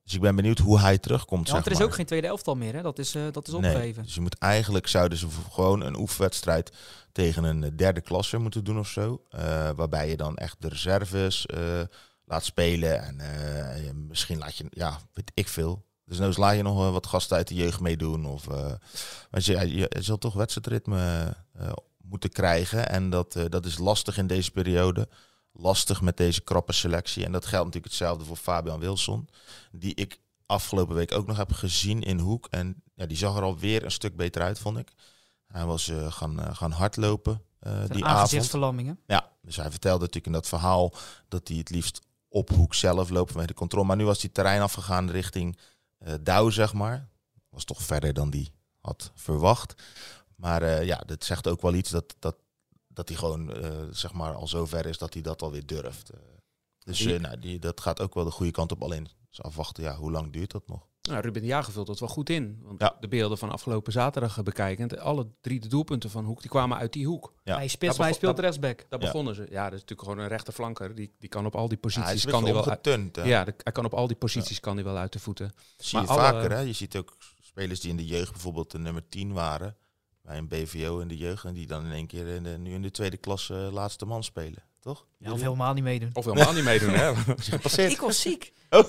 [0.07, 1.47] Dus ik ben benieuwd hoe hij terugkomt.
[1.47, 1.87] Ja, want er is maar.
[1.87, 2.81] ook geen tweede elftal meer, hè?
[2.81, 4.03] Dat is, eh, dat is Nee, opgegeven.
[4.03, 6.71] dus je moet eigenlijk zouden ze gewoon een oefenwedstrijd
[7.11, 9.21] tegen een eh, derde klasse moeten doen of zo.
[9.29, 11.45] Eh, waarbij je dan echt de reserves
[12.25, 13.01] laat spelen.
[13.03, 13.15] En
[13.83, 15.85] je- misschien laat je, ja, weet ik veel.
[16.05, 18.25] Dus nou laat je nog wat gasten uit de jeugd meedoen.
[18.25, 18.45] Of,
[19.29, 21.33] want je, je, je zult toch wedstrijdritme
[22.03, 22.89] moeten krijgen.
[22.89, 25.07] En dat, dat is lastig in deze periode.
[25.59, 27.25] Lastig met deze krappe selectie.
[27.25, 29.29] En dat geldt natuurlijk hetzelfde voor Fabian Wilson.
[29.71, 32.47] Die ik afgelopen week ook nog heb gezien in Hoek.
[32.49, 34.91] En ja, die zag er alweer een stuk beter uit, vond ik.
[35.47, 38.29] Hij was eh, gaan, eh, gaan hardlopen Zijn die avond.
[39.07, 40.93] Ja, dus hij vertelde natuurlijk in dat verhaal
[41.27, 43.85] dat hij het liefst op Hoek zelf loopt vanwege de controle.
[43.85, 45.57] Maar nu was hij terrein afgegaan richting
[45.97, 47.09] eh Douw, zeg maar.
[47.49, 49.83] Was toch verder dan die had verwacht.
[50.35, 52.35] Maar ja, dat zegt ook wel iets dat, dat,
[52.97, 56.09] dat hij gewoon eh, zeg maar al zo ver is dat hij dat alweer durft.
[56.09, 56.19] Eh,
[56.79, 58.83] dus eh, nou, die, dat gaat ook wel de goede kant op.
[58.83, 60.87] Alleen dus afwachten, ja, hoe lang duurt dat nog?
[61.01, 62.59] Nou, Ruben de Jager vult dat wel goed in.
[62.63, 62.95] Want Ja.
[62.99, 66.93] de beelden van afgelopen zaterdag bekijkend, alle drie de doelpunten van Hoek, die kwamen uit
[66.93, 67.33] die hoek.
[67.43, 67.55] Ja.
[67.57, 68.85] Hij maar hij speelt rechtsback.
[68.89, 69.05] Daar Ja.
[69.05, 69.47] begonnen ze.
[69.49, 70.95] Ja, dat is natuurlijk gewoon een rechterflanker.
[70.95, 72.85] Die, die kan op al die Ja, hij posities is kan die wel uit,
[73.25, 75.51] ja, de- hij kan op al die posities kan die wel uit de voeten.
[75.77, 76.51] zie je maar alle- vaker.
[76.51, 76.59] Hè?
[76.59, 79.75] Je ziet ook spelers die in de jeugd bijvoorbeeld de nummer 10 waren.
[80.27, 81.43] Bij een BVO in de jeugd.
[81.45, 84.05] En die dan in één keer in de, nu in de tweede klasse eh, laatste
[84.05, 84.63] man spelen.
[84.79, 85.05] Toch?
[85.17, 86.09] Ja, of helemaal niet meedoen.
[86.13, 87.09] Of helemaal niet meedoen, hè?
[87.89, 88.51] Ik was ziek.
[88.69, 88.79] Oh,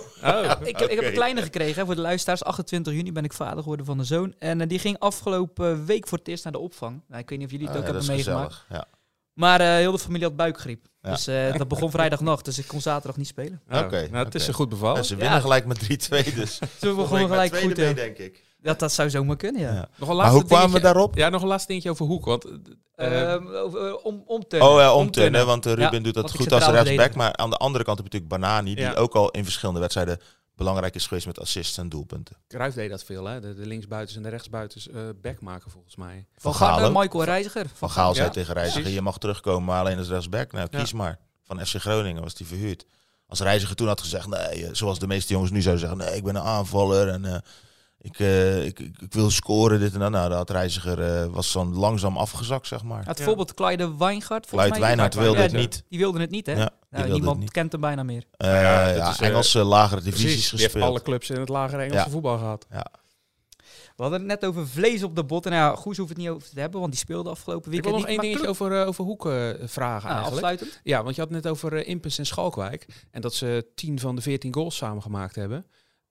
[0.64, 2.44] Ik, heb, ik heb een kleine gekregen hè, voor de luisteraars.
[2.44, 4.34] 28 juni ben ik vader geworden van een zoon.
[4.38, 7.02] En eh, die ging afgelopen week voor het eerst naar de opvang.
[7.08, 8.52] Nou, ik weet niet of jullie het Ah, ook ja, hebben meegemaakt.
[8.54, 8.66] gezellig.
[8.70, 8.86] Ja.
[9.32, 10.86] Maar eh, heel de familie had buikgriep.
[11.02, 11.10] Ja.
[11.10, 12.44] Dus eh, dat begon vrijdagnacht.
[12.44, 13.60] Dus ik kon zaterdag niet spelen.
[13.70, 14.96] Oh, Oké, nou, het is er goed bevallen.
[14.98, 15.40] En ze winnen Ja.
[15.40, 16.34] gelijk met 3-2.
[16.34, 17.76] Dus we gewoon gelijk goed.
[17.76, 18.44] mee, denk ik.
[18.62, 19.72] Dat, dat zou zomaar kunnen, ja.
[19.72, 19.88] Ja.
[19.96, 21.16] Nog een Maar hoe kwamen we daarop?
[21.16, 22.24] Ja, nog een laatste dingetje over Hoek.
[22.24, 22.44] Want
[22.94, 24.68] eh, Ehm, over, eh, om, omturnen.
[24.68, 24.96] Oh ja, omturnen.
[24.96, 25.46] omturnen.
[25.46, 27.14] Want eh, Ruben Ja, doet dat goed als rechtsback.
[27.14, 28.74] Maar aan de andere kant heb je natuurlijk Banani.
[28.74, 28.94] Die Ja.
[28.94, 30.18] ook al in verschillende wedstrijden
[30.56, 32.36] belangrijk is geweest met assists en doelpunten.
[32.48, 33.40] Cruijff deed dat veel, hè?
[33.40, 36.26] De, de linksbuitens en de rechtsbuitens eh back maken, volgens mij.
[36.36, 36.96] Van Gaal ook.
[37.02, 37.66] Michael Reiziger.
[37.74, 38.98] Van Gaal zei Ja, tegen Reiziger, precies.
[38.98, 40.52] je mag terugkomen, maar alleen als rechtsback.
[40.52, 40.78] Nou, Ja.
[40.78, 41.18] kies maar.
[41.44, 42.84] Van FC Groningen was die verhuurd.
[43.26, 46.24] Als Reiziger toen had gezegd, nee, zoals de meeste jongens nu zouden zeggen, nee, ik
[46.24, 47.38] ben een aanvaller en eh,
[48.08, 50.10] ik, eh, ik, ik, ik wil scoren, dit en dat.
[50.10, 53.04] Nou, dat had Reiziger, eh, was dan langzaam afgezakt, zeg maar.
[53.06, 53.24] Het Ja.
[53.24, 53.96] voorbeeld Clyde mij.
[53.98, 55.58] Wijngaard Ja, wilde ja, het ja.
[55.58, 55.82] niet.
[55.88, 56.52] Die wilde het niet, hè?
[56.52, 57.50] Ja, Nou, niemand niet.
[57.50, 58.24] kent hem bijna meer.
[58.36, 60.90] Eh, ja, ja, is, Engelse lagere divisies Precies, die heeft gespeeld.
[60.90, 62.10] alle clubs in het lagere Engelse Ja.
[62.10, 62.66] voetbal gehad.
[63.96, 65.52] We hadden het net over vlees op de botten.
[65.52, 67.92] Nou ja, Goes hoeft het niet over te hebben, want die speelde afgelopen Ik weekend
[67.94, 69.32] wil nog één dingetje over, over Hoek eh,
[69.64, 70.32] vragen Ah, eigenlijk.
[70.46, 70.80] afsluitend.
[70.82, 72.86] Ja, want je had het net over uh, Impus en Schalkwijk.
[73.10, 75.66] En dat ze 10 van de 14 goals samen gemaakt hebben.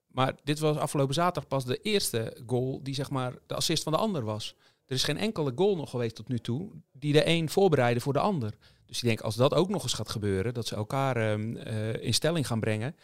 [0.08, 3.92] Maar dit was afgelopen zaterdag pas de eerste goal die zeg maar de assist van
[3.92, 4.54] de ander was.
[4.86, 8.12] Er is geen enkele goal nog geweest tot nu toe die de een voorbereidde voor
[8.12, 8.54] de ander.
[8.86, 12.14] Dus ik denk als dat ook nog eens gaat gebeuren, dat ze elkaar eh, in
[12.14, 12.96] stelling gaan brengen.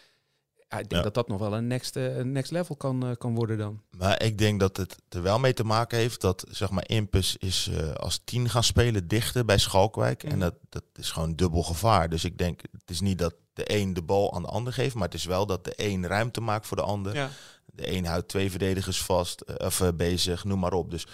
[0.68, 1.02] Ja, ik denk Ja.
[1.02, 3.82] dat dat nog wel een next, eh, next level kan, eh, kan worden dan.
[3.98, 7.36] Maar ik denk dat het er wel mee te maken heeft dat zeg maar Impus
[7.36, 10.22] is als tien gaan spelen dichter bij Schalkwijk.
[10.22, 10.32] Mhm.
[10.32, 12.08] En dat, dat is gewoon dubbel gevaar.
[12.08, 14.94] Dus ik denk, het is niet dat de een de bal aan de ander geeft,
[14.94, 17.14] maar het is wel dat de een ruimte maakt voor de ander.
[17.14, 17.30] Ja.
[17.66, 20.90] De een houdt twee verdedigers vast, eh, of eh, bezig, noem maar op.
[20.90, 21.06] Dus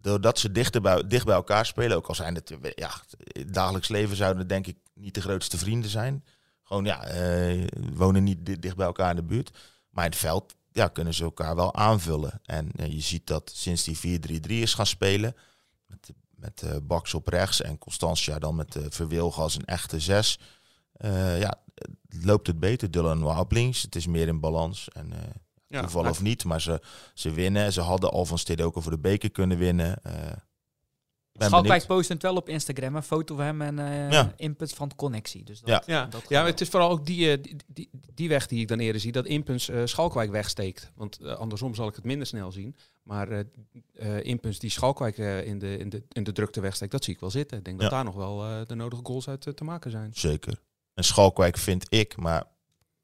[0.00, 2.90] doordat ze dichter bij, dicht bij elkaar spelen, ook al zijn het, ja,
[3.32, 6.24] het dagelijks leven zouden het denk ik niet de grootste vrienden zijn.
[6.62, 9.58] Gewoon ja, eh, wonen niet di- dicht bij elkaar in de buurt.
[9.90, 12.40] Maar in het veld ja, kunnen ze elkaar wel aanvullen.
[12.44, 15.36] En je ziet dat sinds die 4-3-3 is gaan spelen,
[15.86, 20.38] met, met Baks op rechts en Constantia dan met uh, Verwilgen als een echte zes.
[21.38, 21.54] ja,
[22.22, 22.90] loopt het beter.
[22.90, 24.88] Dylan op links, het is meer in balans.
[24.92, 25.18] En eh
[25.66, 26.80] Ja, toeval maar- of niet, maar ze,
[27.14, 27.72] ze winnen.
[27.72, 30.02] Ze hadden al van Stede ook over de beker kunnen winnen.
[30.02, 30.12] Eh,
[31.32, 34.32] ben Schalkwijk post het wel op Instagram, een foto van hem en eh Ja.
[34.36, 35.44] inputs van de connectie.
[35.44, 35.82] Dus dat, Ja.
[35.86, 38.68] Ja, dat ja maar het is vooral ook die, die, die, die weg die ik
[38.68, 40.90] dan eerder zie, dat Impuns Schalkwijk wegsteekt.
[40.94, 42.76] Want andersom zal ik het minder snel zien.
[43.02, 43.44] Maar eh
[43.94, 47.20] eh, Impuns die Schalkwijk in, de, in, de, in de drukte wegsteekt, dat zie ik
[47.20, 47.58] wel zitten.
[47.58, 50.10] Ik denk dat daar nog wel eh, de nodige goals uit te maken zijn.
[50.14, 50.60] Zeker.
[50.94, 52.40] En Schalkwijk vind ik, maar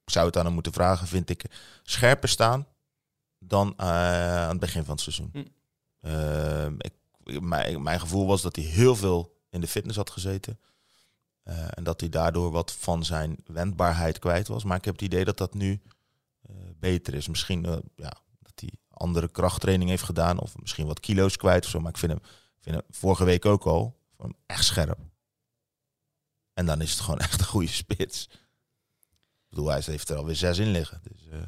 [0.05, 1.45] ik zou het aan hem moeten vragen, vind ik
[1.83, 2.67] scherper staan
[3.39, 3.87] dan eh,
[4.43, 5.31] aan het begin van het seizoen.
[5.33, 5.45] Hm.
[6.01, 6.93] Ehm, ik,
[7.41, 10.59] mijn, mijn gevoel was dat hij heel veel in de fitness had gezeten.
[11.43, 14.65] Eh, en dat hij daardoor wat van zijn wendbaarheid kwijt was.
[14.65, 15.81] Maar ik heb het idee dat dat nu
[16.43, 17.29] eh, beter is.
[17.29, 17.63] Misschien
[17.97, 20.41] ja, dat hij andere krachttraining heeft gedaan.
[20.41, 21.81] Of misschien wat kilo's kwijt of zo.
[21.81, 22.21] Maar ik vind hem,
[22.61, 23.97] vind hem vorige week ook al
[24.47, 24.99] echt scherp.
[26.57, 28.29] En dan is het gewoon echt een goede spits.
[28.31, 31.01] Ik bedoel, hij heeft er alweer zes in liggen.
[31.03, 31.39] Dus eh,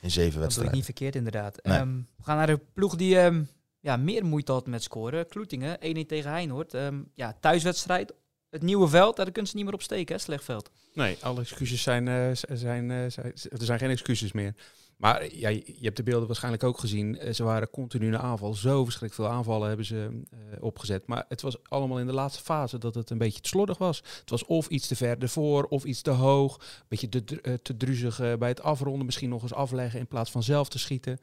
[0.00, 0.74] in zeven Dat doe ik wedstrijden.
[0.74, 1.58] niet verkeerd inderdaad.
[1.62, 1.78] Nee.
[1.78, 3.44] Ehm, we gaan naar de ploeg die ehm,
[3.80, 5.28] ja, meer moeite had met scoren.
[5.28, 6.74] Kloetingen, 1-1 tegen Heinoord.
[6.74, 8.12] Ehm, ja, thuiswedstrijd.
[8.50, 10.70] Het nieuwe veld, daar kunnen ze niet meer op steken, hè, slecht veld.
[10.94, 14.54] Nee, alle excuses zijn, eh, z- zijn, eh, zijn, er zijn geen excuses meer.
[14.96, 17.18] Maar ja, je hebt de beelden waarschijnlijk ook gezien.
[17.18, 18.54] Eh, Ze waren continu in de aanval.
[18.54, 21.06] Zo verschrikkelijk veel aanvallen hebben ze eh, opgezet.
[21.06, 24.02] Maar het was allemaal in de laatste fase dat het een beetje te slordig was.
[24.20, 26.56] Het was of iets te ver ervoor, of iets te hoog.
[26.56, 29.06] Een beetje te, eh, te druzig eh, bij het afronden.
[29.06, 31.18] Misschien nog eens afleggen in plaats van zelf te schieten.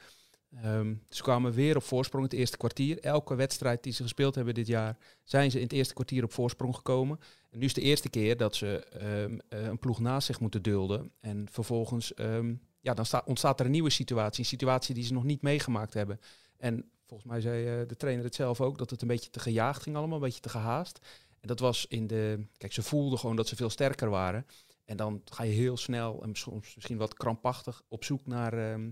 [0.55, 2.99] Ehm, ze kwamen weer op voorsprong het eerste kwartier.
[2.99, 6.33] Elke wedstrijd die ze gespeeld hebben dit jaar, zijn ze in het eerste kwartier op
[6.33, 7.19] voorsprong gekomen.
[7.49, 10.61] En nu is de eerste keer dat ze ehm, eh, een ploeg naast zich moeten
[10.61, 11.11] dulden.
[11.19, 14.39] En vervolgens ehm, ja, dan sta- ontstaat er een nieuwe situatie.
[14.39, 16.19] Een situatie die ze nog niet meegemaakt hebben.
[16.57, 19.39] En volgens mij zei eh, de trainer het zelf ook, dat het een beetje te
[19.39, 20.99] gejaagd ging allemaal, een beetje te gehaast.
[21.39, 22.47] En dat was in de...
[22.57, 24.45] Kijk, ze voelden gewoon dat ze veel sterker waren.
[24.85, 28.91] En dan ga je heel snel en soms misschien wat krampachtig op zoek naar, ehm,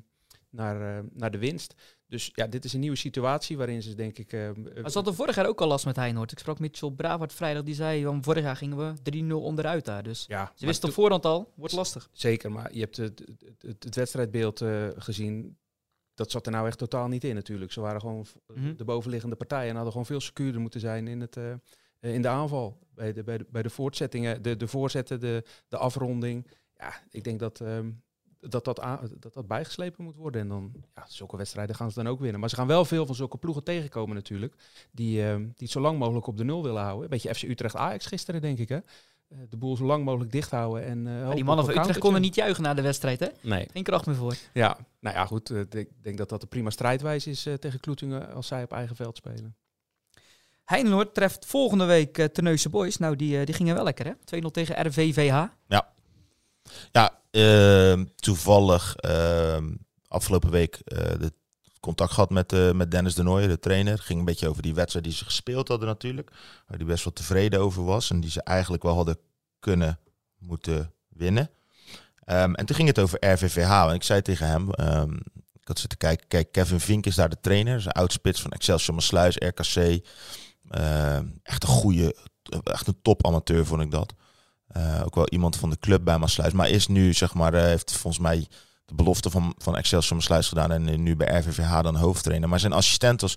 [0.49, 1.75] naar, eh, naar de winst.
[2.09, 4.33] Dus ja, dit is een nieuwe situatie waarin ze denk ik...
[4.33, 6.31] eh, Maar ze hadden vorig jaar ook al last met Heinoord.
[6.31, 10.03] Ik sprak Mitchell Bravard vrijdag, die zei, van vorig jaar gingen we 3-0 onderuit daar.
[10.03, 12.09] Dus ja, ze wisten op voorhand al, wordt lastig.
[12.11, 15.57] Zeker, maar je hebt het, het, het, het wedstrijdbeeld eh, gezien.
[16.13, 17.71] Dat zat er nou echt totaal niet in natuurlijk.
[17.71, 18.75] Ze waren gewoon Mhm.
[18.75, 21.37] de bovenliggende partijen en hadden gewoon veel secuurder moeten zijn in, het,
[21.99, 22.79] in de aanval.
[22.93, 26.51] Bij de, bij, de, bij de voortzettingen, de, de voorzetten, de, de afronding.
[26.75, 27.91] Ja, ik denk dat, ehm,
[28.39, 28.81] dat, dat,
[29.19, 30.41] dat dat bijgeslepen moet worden.
[30.41, 32.39] En dan, ja, zulke wedstrijden gaan ze dan ook winnen.
[32.39, 34.55] Maar ze gaan wel veel van zulke ploegen tegenkomen natuurlijk.
[34.91, 37.03] Die, ehm, die het zo lang mogelijk op de nul willen houden.
[37.03, 38.75] Een beetje FC Utrecht-Ajax gisteren, denk ik hè.
[38.75, 40.83] Eh, De boel zo lang mogelijk dicht houden.
[40.85, 43.27] En, eh, die mannen van Utrecht konden niet juichen na de wedstrijd, hè?
[43.41, 43.67] Nee.
[43.71, 44.35] Geen kracht meer voor.
[44.53, 45.49] Ja, nou ja, goed.
[45.49, 48.95] eh, Ik denk dat dat een prima strijdwijze is tegen Kloetingen als zij op eigen
[48.95, 49.55] veld spelen.
[50.63, 52.97] Heinoord treft volgende week uh, Terneuzen Boys.
[52.97, 54.11] Nou, die, uh, die gingen wel lekker, hè?
[54.25, 55.43] 2-0 tegen RVVH.
[55.67, 55.91] Ja,
[57.31, 59.57] uh, toevallig uh,
[60.07, 61.33] afgelopen week uh, de
[61.79, 63.97] contact gehad met, uh, met Dennis de Nooijer, de trainer.
[63.97, 66.29] Ging een beetje over die wedstrijd die ze gespeeld hadden natuurlijk.
[66.67, 68.09] Waar hij best wel tevreden over was.
[68.09, 69.17] En die ze eigenlijk wel hadden
[69.59, 69.99] kunnen
[70.37, 71.49] moeten winnen.
[72.25, 73.87] Um, en toen ging het over RVVH.
[73.87, 74.69] En ik zei tegen hem,
[75.61, 77.81] ik had zitten kijken, kijk, Kevin Vink is daar de trainer.
[77.81, 80.05] Zijn oudspits van Excelsior Maasluis, RKC.
[81.43, 82.15] Echt een goede,
[82.63, 84.13] echt een top amateur vond ik dat.
[84.77, 86.53] Uh, ook wel iemand van de club bij Maasluis.
[86.53, 88.47] Maar is nu, zeg maar, uh, heeft volgens mij
[88.85, 90.71] de belofte van, van Excelsior Maasluis gedaan.
[90.71, 92.49] En uh, nu bij RVVH dan hoofdtrainer.
[92.49, 93.35] Maar zijn assistent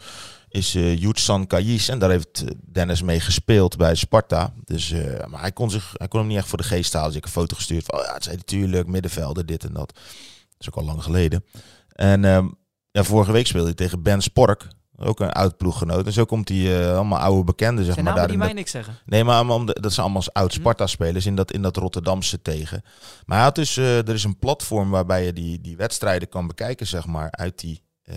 [0.49, 1.89] is uh, Jutsan Kajis.
[1.89, 4.53] En daar heeft Dennis mee gespeeld bij Sparta.
[4.65, 4.95] Dus,
[5.29, 7.09] maar hij kon, zich, hij kon hem niet echt voor de geest halen.
[7.09, 9.73] Dus ik heb een foto gestuurd van, oh ja, het zei natuurlijk, middenvelden, dit en
[9.73, 9.93] dat.
[9.93, 11.45] Dat is ook al lang geleden.
[11.89, 12.55] En um,
[12.91, 14.69] ja, vorige week speelde hij tegen Ben Spork.
[14.97, 16.07] Ook een oud ploeggenoot.
[16.07, 18.15] En zo komt hij uh, allemaal oude bekenden, zeg Zijn maar.
[18.15, 18.95] namen daar die mij dat- niks zeggen.
[19.05, 22.83] Nee, maar om de- dat zijn allemaal oud Sparta-spelers in dat, in dat Rotterdamse tegen.
[23.27, 26.47] Maar hij had dus, eh, er is een platform waarbij je die, die wedstrijden kan
[26.47, 28.17] bekijken, zeg maar, uit die, eh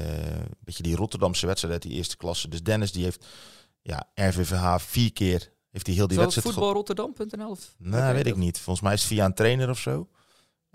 [0.59, 2.49] beetje die Rotterdamse wedstrijd uit die eerste klasse.
[2.49, 3.25] Dus Dennis die heeft,
[3.81, 6.55] ja, RVVH vier keer, heeft hij heel die dat wedstrijd...
[6.55, 7.57] voetbalrotterdam.nl?
[7.77, 8.59] Nou, weet ik niet.
[8.59, 10.07] Volgens mij is het via een trainer of zo.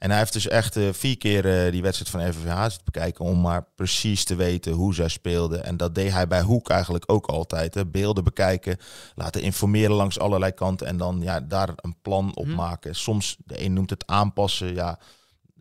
[0.01, 3.25] En hij heeft dus echt eh, vier keer eh, die wedstrijd van RVVH zitten bekijken
[3.25, 5.65] om maar precies te weten hoe zij speelden.
[5.65, 7.75] En dat deed hij bij Hoek eigenlijk ook altijd.
[7.75, 7.87] Hè.
[7.87, 8.77] Beelden bekijken,
[9.15, 12.55] laten informeren langs allerlei kanten en dan ja, daar een plan op Mhm.
[12.55, 12.95] maken.
[12.95, 14.99] Soms, de een noemt het aanpassen, ja.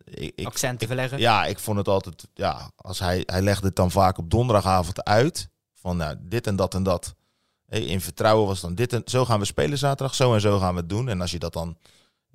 [0.04, 1.18] Ik, ik, Accenten ik- verleggen.
[1.18, 5.04] ja, ik vond het altijd, ja, als hij, hij legde het dan vaak op donderdagavond
[5.04, 5.48] uit.
[5.74, 7.14] Van nou, dit en dat en dat.
[7.66, 10.58] Hey, in vertrouwen was dan dit en zo gaan we spelen zaterdag, zo en zo
[10.58, 11.08] gaan we het doen.
[11.08, 11.76] En als je dat dan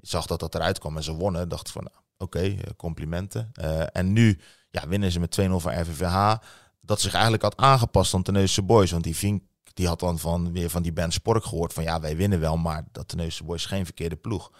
[0.07, 3.49] zag dat dat eruit kwam en ze wonnen, dacht van nou, oké, eh, complimenten.
[3.53, 4.39] Eh, en nu
[4.69, 6.35] ja, winnen ze met 2-0 van RVVH.
[6.81, 8.91] Dat zich eigenlijk had aangepast aan Teneusse Boys.
[8.91, 11.99] Want die Vink die had dan van, weer van die Ben Spork gehoord van ja,
[11.99, 14.51] wij winnen wel, maar dat Teneusse Boys is geen verkeerde ploeg.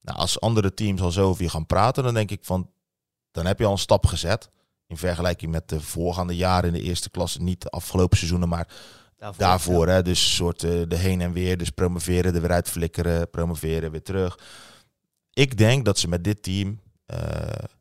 [0.00, 2.70] Nou, als andere teams al zo over je gaan praten, dan denk ik van,
[3.30, 4.50] dan heb je al een stap gezet.
[4.86, 7.42] In vergelijking met de voorgaande jaren in de eerste klasse.
[7.42, 8.68] Niet de afgelopen seizoenen, maar
[9.20, 9.88] Daarvoor, daarvoor.
[9.88, 10.02] Hè?
[10.02, 11.56] Dus soort eh, de heen en weer.
[11.56, 14.38] Dus promoveren, er weer uit flikkeren, promoveren, weer terug.
[15.32, 17.18] Ik denk dat ze met dit team eh,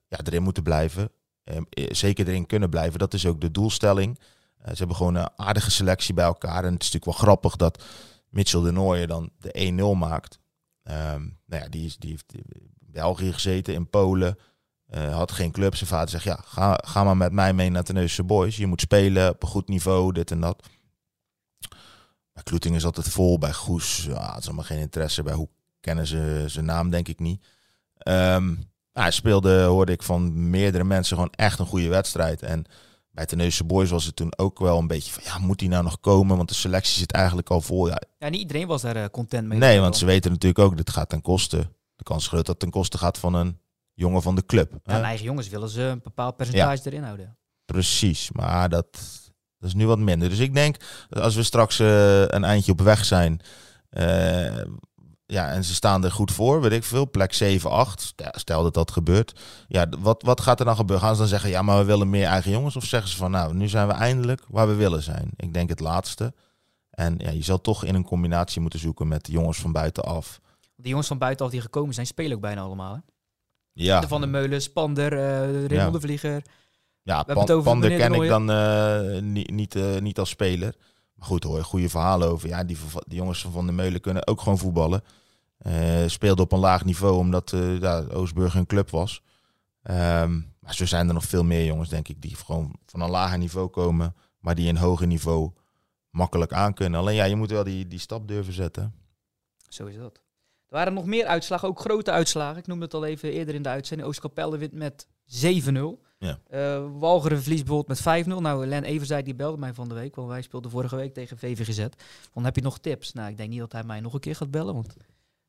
[0.08, 1.12] ja, erin moeten blijven.
[1.44, 3.00] Ehm, eh, zeker erin kunnen blijven.
[3.00, 4.20] Dat is ook de doelstelling.
[4.58, 6.64] Eh, ze hebben gewoon een aardige selectie bij elkaar.
[6.64, 7.84] En het is natuurlijk wel grappig dat
[8.30, 10.40] Mitchell de Nooijer dan de 1-0 maakt.
[10.84, 14.38] Ehm, nou ja, die, is, die heeft in België gezeten, in Polen.
[14.90, 15.76] had geen club.
[15.76, 18.58] Zijn vader zegt, ja, ga, ga maar met mij mee naar Tenneuze Boys.
[18.58, 20.68] Je moet spelen op een goed niveau, dit en dat.
[22.44, 23.38] Kloeting is altijd vol.
[23.38, 25.24] Bij Goes, ja, het is allemaal geen interesse.
[25.24, 27.46] Bij hoe kennen ze zijn naam, denk ik niet.
[27.98, 28.46] Ehm,
[28.94, 32.42] nou, hij speelde, hoorde ik van meerdere mensen, gewoon echt een goede wedstrijd.
[32.42, 32.66] En
[33.12, 35.84] bij Tenneuze Boys was het toen ook wel een beetje van, ja, moet hij nou
[35.84, 36.38] nog komen?
[36.38, 37.88] Want de selectie zit eigenlijk al vol.
[37.88, 39.58] Ja, Ja, niet iedereen was daar eh, content mee.
[39.60, 41.58] nee, want ze weten natuurlijk ook, dit gaat ten koste.
[41.96, 43.60] De kans is groot dat het ten koste gaat van een
[43.94, 44.72] jongen van de club.
[44.84, 47.38] Ja, en eigen jongens willen ze een bepaald percentage erin houden.
[47.66, 48.88] Precies, maar dat,
[49.60, 50.30] dat is nu wat minder.
[50.30, 50.76] Dus ik denk
[51.10, 53.42] als we straks eh, een eindje op weg zijn.
[53.90, 54.62] eh,
[55.32, 58.02] ja, en ze staan er goed voor, weet ik veel, plek 7, 8.
[58.02, 59.40] Stel- Stel dat dat gebeurt.
[59.68, 61.06] Ja, wat, wat gaat er dan gebeuren?
[61.06, 62.76] Gaan ze dan zeggen, ja, maar we willen meer eigen jongens?
[62.76, 65.30] Of zeggen ze van, nou, nu zijn we eindelijk waar we willen zijn?
[65.36, 66.34] Ik denk het laatste.
[66.90, 70.40] En ja, je zal toch in een combinatie moeten zoeken met de jongens van buitenaf.
[70.76, 72.94] Die jongens van buitenaf die gekomen zijn, spelen ook bijna allemaal.
[72.94, 73.00] Hè?
[73.74, 75.90] Ja, De Van der Meulen, Spander, eh Raymond Ja.
[75.90, 76.42] de Vlieger.
[77.04, 80.76] Ja, Pan- Pander ken de ik dan eh, niet, niet, eh, niet als speler.
[81.20, 82.50] Maar goed hoor, goede verhalen over.
[82.50, 82.78] Ja, die,
[83.08, 85.04] jongens van Van der Meulen kunnen ook gewoon voetballen.
[86.06, 89.22] Speelden op een laag niveau omdat eh ja, Oostburg een club was.
[89.84, 93.10] Ehm, maar zo zijn er nog veel meer jongens, denk ik, die gewoon van een
[93.10, 94.16] lager niveau komen.
[94.40, 95.52] Maar die een hoger niveau
[96.10, 97.00] makkelijk aan kunnen.
[97.00, 98.94] Alleen ja, je moet wel die, die stap durven zetten.
[99.68, 100.16] Zo is dat.
[100.68, 102.58] Er waren nog meer uitslagen, ook grote uitslagen.
[102.58, 104.10] Ik noemde het al even eerder in de uitzending.
[104.10, 106.09] Oostkapelle wint met 7-0.
[106.20, 106.40] Ja.
[106.50, 108.42] Eh, Walcheren verliest bijvoorbeeld met 5-0.
[108.42, 111.38] Nou, Len Everzij die belde mij van de week, want wij speelden vorige week tegen
[111.38, 111.86] VVGZ.
[112.32, 113.14] Van, heb je nog tips?
[113.14, 114.94] Nou, ik denk niet dat hij mij nog een keer gaat bellen, want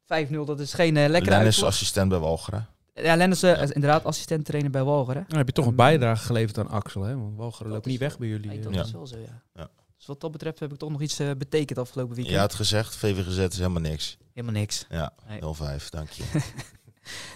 [0.05, 2.67] 5-0, dat is geen eh lekkere Len is assistent bij Walcheren.
[2.95, 5.25] Ja, Len is eh, inderdaad assistent trainer bij Walcheren.
[5.29, 7.17] Dan heb je toch een bijdrage geleverd aan Axel, hè?
[7.17, 8.49] Want Walcheren Dat loopt is niet weg bij jullie.
[8.49, 8.65] Nee, eh.
[8.65, 8.83] dat Ja.
[8.83, 9.43] is wel zo, ja.
[9.55, 9.69] Ja.
[9.97, 12.35] Dus wat dat betreft heb ik toch nog iets eh, betekend afgelopen weekend.
[12.37, 14.17] Je had gezegd, VVGZ is helemaal niks.
[14.35, 14.87] Helemaal niks.
[14.91, 15.41] Ja, Nee.
[15.41, 16.23] 0-5, dank je.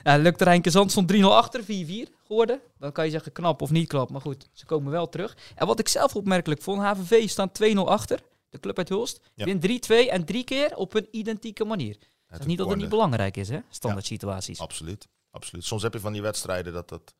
[0.03, 1.66] Ja, Luc Rijnke Zand stond 3-0 achter, 4-4
[2.26, 2.60] geworden.
[2.78, 5.37] Dan kan je zeggen knap of niet knap, maar goed, ze komen wel terug.
[5.54, 9.20] En wat ik zelf opmerkelijk vond, HVV staat 2-0 achter, de club uit Hulst.
[9.34, 9.44] Ja.
[9.44, 11.96] Wint 3-2 en drie keer op een identieke manier.
[12.26, 13.60] Dat is niet dat het niet belangrijk is, hè?
[13.70, 14.58] Standaard situaties.
[14.58, 15.64] Absoluut, absoluut.
[15.64, 17.14] Soms heb je van die wedstrijden dat dat...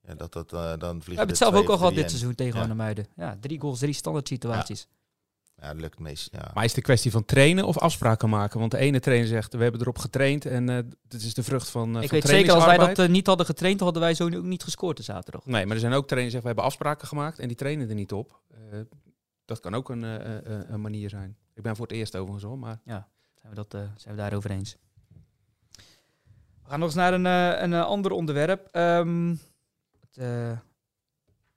[0.00, 2.34] Ja, dat, dat eh, dan We vliegen hebben het zelf ook al gehad dit seizoen
[2.34, 2.94] tegen Ja.
[3.16, 4.88] Ja, drie goals, drie standaard situaties.
[5.60, 6.28] Ja, dat lukt meest.
[6.32, 6.50] Ja.
[6.54, 8.58] Maar is het een kwestie van trainen of afspraken maken?
[8.60, 11.70] Want de ene trainer zegt, we hebben erop getraind en eh dit is de vrucht
[11.70, 14.28] van uh, ik weet zeker, als wij dat eh, niet hadden getraind, hadden wij zo
[14.28, 15.46] nu ook niet gescoord de zaterdag.
[15.46, 17.88] Nee, maar er zijn ook trainers die zeggen, we hebben afspraken gemaakt en die trainen
[17.88, 18.40] er niet op.
[18.50, 18.78] Eh,
[19.44, 21.36] dat kan ook een, eh, eh, een manier zijn.
[21.54, 22.80] Ik ben voor het eerst overigens hoor, maar...
[22.84, 24.76] Zijn we, dat, eh, zijn we daarover eens.
[26.62, 28.68] We gaan nog eens naar een, eh, een ander onderwerp.
[28.72, 29.34] Ehm,
[30.00, 30.58] het, eh,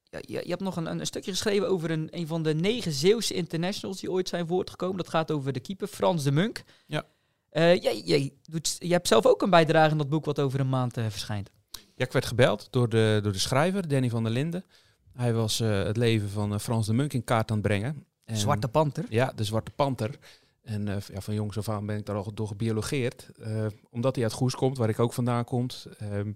[0.09, 2.91] ja, je, je hebt nog een, een stukje geschreven over een, een van de negen
[2.91, 4.97] Zeeuwse internationals die ooit zijn voortgekomen.
[4.97, 6.63] Dat gaat over de keeper Frans de Munk.
[6.85, 7.03] Ja.
[7.49, 10.59] Eh, jij, jij, doet, je hebt zelf ook een bijdrage in dat boek wat over
[10.59, 11.49] een maand eh, verschijnt.
[11.71, 14.65] Ja, ik werd gebeld door de, door de schrijver, Danny van der Linden.
[15.13, 18.05] Hij was eh, het leven van eh, Frans de Munk in kaart aan het brengen.
[18.25, 19.05] En- Zwarte Panter.
[19.09, 20.17] Ja, de Zwarte Panter.
[20.61, 23.29] En eh, ja, van jongs af aan ben ik daar al door gebiologeerd.
[23.39, 25.87] Eh, omdat hij uit Goes komt, waar ik ook vandaan komt.
[25.97, 26.31] Ehm,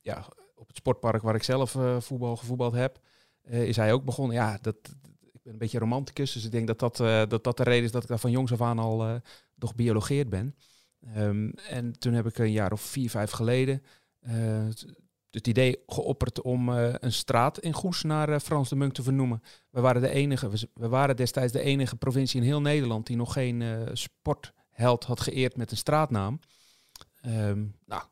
[0.00, 2.98] ja, op het sportpark waar ik zelf eh, voetbal gevoetbald heb,
[3.48, 4.36] eh, is hij ook begonnen.
[4.36, 4.76] Ja, dat,
[5.32, 7.84] ik ben een beetje romanticus, dus ik denk dat dat, eh, dat dat de reden
[7.84, 9.14] is dat ik daar van jongs af aan al eh
[9.54, 10.56] door gebiologeerd ben.
[11.00, 13.82] Ehm, en toen heb ik een jaar of vier, vijf geleden
[15.30, 19.42] het idee geopperd om een straat in Goes naar Frans de Munk te vernoemen.
[19.70, 23.32] We waren, de enige, we, waren destijds de enige provincie in heel Nederland die nog
[23.32, 26.40] geen sportheld had geëerd met een straatnaam.
[27.20, 28.02] Ehm, nou,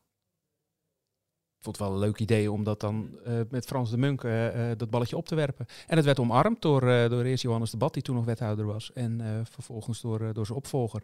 [1.67, 4.71] vond het wel een leuk idee om dat dan eh, met Frans de Munk eh,
[4.71, 5.67] eh, dat balletje op te werpen.
[5.87, 8.67] En het werd omarmd door, eh, door eerst Johannes de Bad, die toen nog wethouder
[8.67, 8.93] was.
[8.93, 11.03] En eh, vervolgens door, eh, door zijn opvolger.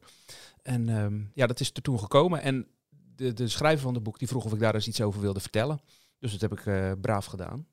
[0.62, 2.42] En ehm, ja, dat is er toen gekomen.
[2.42, 2.66] En
[3.16, 5.40] de, de schrijver van het boek die vroeg of ik daar eens iets over wilde
[5.40, 5.80] vertellen.
[6.18, 7.66] Dus dat heb ik eh, braaf gedaan.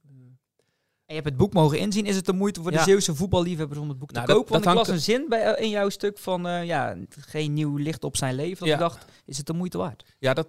[1.06, 2.06] En je hebt het boek mogen inzien.
[2.06, 2.84] Is het de moeite voor de Ja.
[2.84, 4.52] Zeeuwse voetballiefhebbers om het boek Nou, te dat- kopen?
[4.54, 7.76] Want dat ik las een zin bij, in jouw stuk van eh, ja, geen nieuw
[7.78, 8.58] licht op zijn leven.
[8.60, 8.74] Dat Ja.
[8.74, 10.16] ik dacht, is het de moeite waard?
[10.20, 10.48] Ja, dat,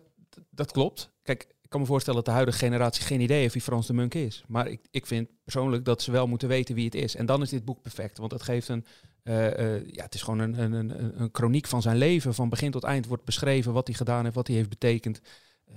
[0.51, 1.11] dat klopt.
[1.23, 3.93] Kijk, ik kan me voorstellen dat de huidige generatie geen idee heeft wie Frans de
[3.93, 4.45] Munk is.
[4.49, 7.15] Maar ik, ik vind persoonlijk dat ze wel moeten weten wie het is.
[7.17, 8.19] En dan is dit boek perfect.
[8.19, 8.85] Want het geeft een.
[9.23, 12.35] eh, eh, ja, het is gewoon een, een, een, een chroniek van zijn leven.
[12.35, 15.21] Van begin tot eind wordt beschreven wat hij gedaan heeft, wat hij heeft betekend.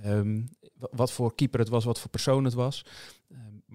[0.02, 0.40] Ehm,
[0.74, 2.84] wa- wat voor keeper het was, wat voor persoon het was.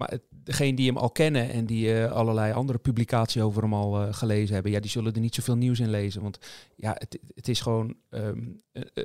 [0.08, 3.74] Ehm, Maar degene die hem al kennen en die uh, allerlei andere publicaties over hem
[3.74, 6.22] al uh, gelezen hebben, ja, die zullen er niet zoveel nieuws in lezen.
[6.22, 6.38] Want
[6.76, 8.62] ja, het, het is gewoon een,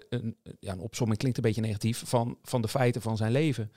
[0.09, 3.71] een, ja, een opzomming klinkt een beetje negatief van, van de feiten van zijn leven.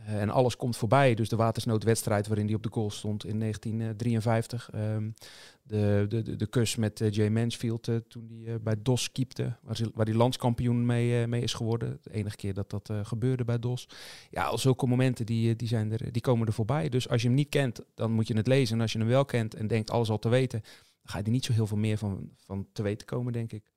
[0.00, 1.14] Uh, en alles komt voorbij.
[1.14, 4.70] Dus de watersnoodwedstrijd waarin hij op de goal stond in 1953.
[4.74, 5.14] Um,
[5.62, 9.56] de, de, de, kus met uh, Jay Mansfield uh, toen hij bij DOS keepte,
[9.94, 11.98] waar hij, landskampioen mee, mee is geworden.
[12.02, 13.88] De enige keer dat dat gebeurde bij DOS.
[14.30, 16.88] Ja, al zulke momenten die, die, zijn er, die komen er voorbij.
[16.88, 18.74] Dus als je hem niet kent, dan moet je het lezen.
[18.76, 21.24] En als je hem wel kent en denkt alles al te weten, dan ga je
[21.24, 23.70] er niet zo heel veel meer van, van te weten komen, denk ik.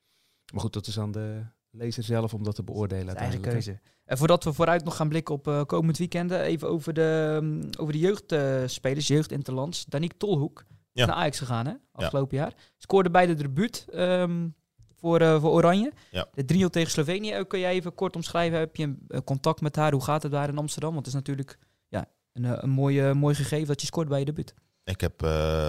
[0.52, 3.16] Maar goed, dat is aan de lezer zelf om dat te beoordelen.
[3.16, 3.80] Eigen keuze.
[4.06, 7.70] En voordat we vooruit nog gaan blikken op uh, komend weekend, even over de, um,
[7.80, 9.86] over de jeugdspelers, uh, jeugdinterlands.
[9.86, 11.06] Daniek Tolhoek ja.
[11.06, 12.44] naar Ajax gegaan, hè, afgelopen ja.
[12.44, 12.54] jaar.
[12.78, 14.56] Scoorde bij de debuut um,
[14.96, 15.92] voor, uh, voor Oranje.
[16.12, 16.28] Ja.
[16.34, 17.44] De 3-0 tegen Slovenië.
[17.48, 18.60] Kun jij even kort omschrijven?
[18.60, 19.92] Heb je contact met haar?
[19.92, 20.94] Hoe gaat het daar in Amsterdam?
[20.94, 24.26] Want het is natuurlijk ja, een, een mooi, mooi gegeven dat je scoort bij je
[24.26, 24.54] debuut.
[24.84, 25.22] Ik heb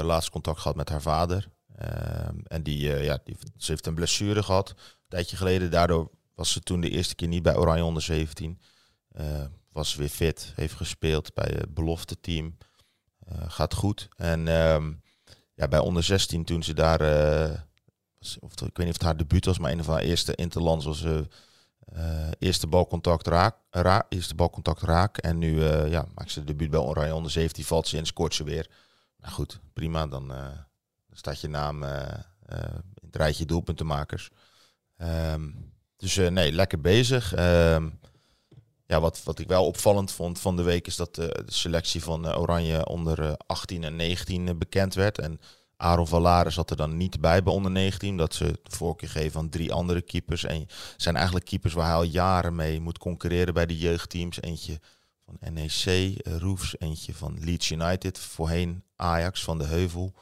[0.02, 1.48] laatst contact gehad met haar vader.
[1.76, 4.76] Ehm, en die, ja, die, ze heeft een blessure gehad, een
[5.08, 5.70] tijdje geleden.
[5.70, 8.60] Daardoor was ze toen de eerste keer niet bij Oranje onder 17.
[9.16, 12.56] Uh, eh, was weer fit, heeft gespeeld bij het belofte team.
[13.32, 14.08] Uh, gaat goed.
[14.16, 15.02] En um,
[15.54, 16.98] ja, bij onder 16 toen ze daar,
[18.18, 20.34] was, of, ik weet niet of het haar debuut was, maar een van haar eerste
[20.34, 21.28] interlands was ze
[22.38, 25.18] eerste balcontact raak, ra eerste balcontact raak.
[25.18, 28.34] En nu ja, maakt ze de debuut bij Oranje onder 17, valt ze in, scoort
[28.34, 28.70] ze weer.
[29.18, 30.06] Nou goed, prima.
[30.06, 30.66] Dan, dan
[31.12, 34.30] staat je naam in het rijtje doelpuntenmakers.
[34.96, 37.36] Um, dus uh, nee, lekker bezig.
[37.36, 37.76] Uh,
[38.86, 42.02] ja, wat, wat ik wel opvallend vond van de week is dat uh, de selectie
[42.02, 45.18] van uh, Oranje onder 18 en 19 bekend werd.
[45.18, 45.40] En
[45.76, 48.16] Aaron Valare zat er dan niet bij bij onder 19.
[48.16, 50.44] Dat ze de voorkeur geven aan drie andere keepers.
[50.44, 50.66] En
[50.96, 54.40] zijn eigenlijk keepers waar hij al jaren mee moet concurreren bij de jeugdteams.
[54.40, 54.80] Eentje
[55.24, 56.74] van NEC, Roefs.
[56.78, 58.18] Eentje van Leeds United.
[58.18, 60.14] Voorheen Ajax van de Heuvel.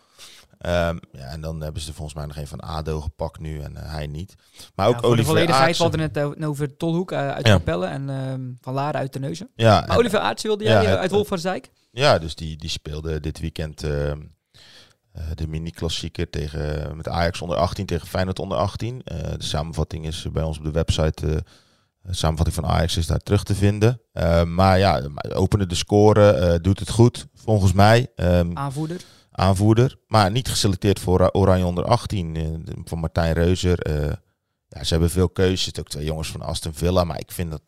[0.67, 3.61] Um, ja, en dan hebben ze er volgens mij nog een van ADO gepakt nu
[3.61, 4.35] en uh, hij niet.
[4.75, 7.53] Maar ook ja, Oliver de volledigheid, we hadden het over Tolhoek uh, uit ja.
[7.53, 9.51] Capelle en um, Van Laren uit Terneuzen.
[9.55, 11.71] Ja, maar en, Oliver Aarts wilde jij uit Wolf van Zijk?
[11.91, 14.13] Ja, dus die, die speelde dit weekend uh,
[15.35, 19.01] de mini-klassieker tegen, met Ajax onder 18 tegen Feyenoord onder 18.
[19.05, 21.45] de samenvatting is bij ons op de website...
[22.05, 24.01] De samenvatting van Ajax is daar terug te vinden.
[24.47, 25.03] Maar ja,
[25.35, 28.09] openen de score, doet het goed, volgens mij.
[28.17, 29.01] Um, Aanvoerder
[29.33, 29.97] aanvoerder.
[30.07, 32.49] Maar niet geselecteerd voor Oranje onder 18 uh,
[32.85, 33.91] van Martijn Reuzer.
[33.91, 34.13] Uh,
[34.69, 35.79] ja, ze hebben veel keuzes.
[35.79, 37.05] Ook twee jongens van Aston Villa.
[37.05, 37.63] Maar ik vind dat.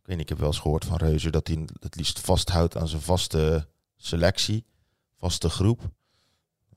[0.00, 2.76] Ik weet niet, ik heb wel eens gehoord van Reuzer dat hij het liefst vasthoudt
[2.76, 4.64] aan zijn vaste selectie.
[5.16, 5.82] Vaste groep.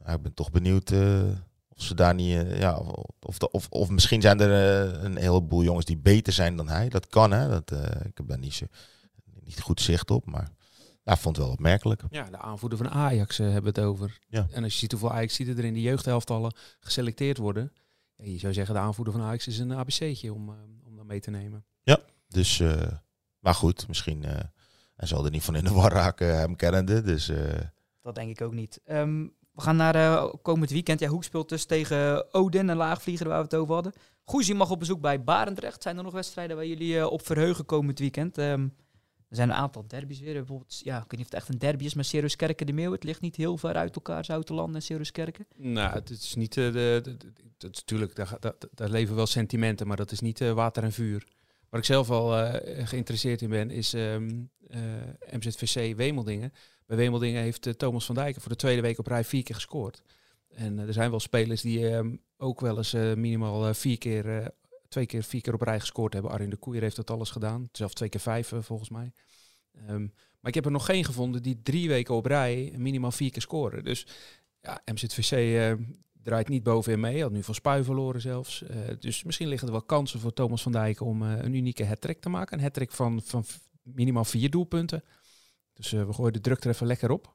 [0.06, 1.24] Ik ben toch benieuwd uh,
[1.68, 2.58] of ze daar niet.
[2.58, 2.78] ja,
[3.20, 4.52] of, of, of misschien zijn er
[5.04, 6.90] een heleboel jongens die beter zijn dan hij.
[6.90, 7.50] Dat kan, hè.
[7.50, 7.72] Dat,
[8.06, 8.66] ik heb daar niet, zo,
[9.44, 10.26] niet goed zicht op.
[10.26, 10.52] Maar
[11.04, 12.04] ja, vond het wel opmerkelijk.
[12.10, 14.20] Ja, de aanvoerder van Ajax uh, hebben het over.
[14.28, 14.48] Ja.
[14.52, 17.74] En als je ziet hoeveel Ajax ziet er in de jeugdhelftallen geselecteerd worden.
[18.16, 21.06] Ja, je zou zeggen, de aanvoerder van Ajax is een ABC'tje om, uh, om dat
[21.06, 21.66] mee te nemen.
[21.84, 22.82] Ja, dus, uh,
[23.40, 24.24] maar goed, misschien
[24.96, 27.02] hij zal er niet van in de war raken, hem kennende.
[27.02, 27.32] Dus,
[28.02, 28.82] dat denk ik ook niet.
[28.92, 31.00] Um, we gaan naar komend weekend.
[31.00, 33.94] Ja, Hoek speelt dus tegen Odin, een laagvlieger waar we het over hadden.
[34.24, 35.84] Goezie mag op bezoek bij Barendrecht.
[35.84, 38.38] Zijn er nog wedstrijden waar jullie op verheugen komend weekend?
[38.38, 38.74] Um,
[39.32, 40.34] er zijn een aantal derbies weer.
[40.34, 42.92] Bijvoorbeeld, ja, ik weet niet of het echt een derby is, maar Kerken de Meeuw.
[42.92, 45.48] Het ligt niet heel ver uit elkaar, Zoutenland en Kerken.
[45.56, 46.56] Nou, het is niet...
[46.56, 47.18] Uh, de, de,
[47.58, 51.28] natuurlijk, daar, daar, daar, leven wel sentimenten, maar dat is niet uh, water en vuur.
[51.70, 52.54] Waar ik zelf al uh,
[52.88, 54.50] geïnteresseerd in ben, is um,
[55.32, 56.54] MZVC Wemeldingen.
[56.86, 60.04] Bij Wemeldingen heeft Thomas van Dijken voor de tweede week op rij vier keer gescoord.
[60.50, 64.52] En er zijn wel spelers die um, ook wel eens minimaal vier keer
[64.92, 66.32] twee keer, vier keer op rij gescoord hebben.
[66.32, 67.70] Arjen de Koeier heeft dat alles gedaan.
[67.72, 69.12] Zelf twee keer vijf uh, volgens mij.
[69.90, 73.32] Um, maar ik heb er nog geen gevonden die drie weken op rij minimaal vier
[73.32, 73.84] keer scoren.
[73.84, 74.08] Dus
[74.62, 75.88] ja, MZVC uh,
[76.24, 77.22] draait niet bovenin mee.
[77.22, 78.62] Had nu van Spui verloren zelfs.
[78.62, 82.22] Uh, dus misschien liggen er wel kansen voor Thomas van Dijk om een unieke hat
[82.22, 82.58] te maken.
[82.58, 83.46] Een hat van, van
[83.84, 85.04] minimaal vier doelpunten.
[85.74, 87.34] Dus we gooien de druk er even lekker op.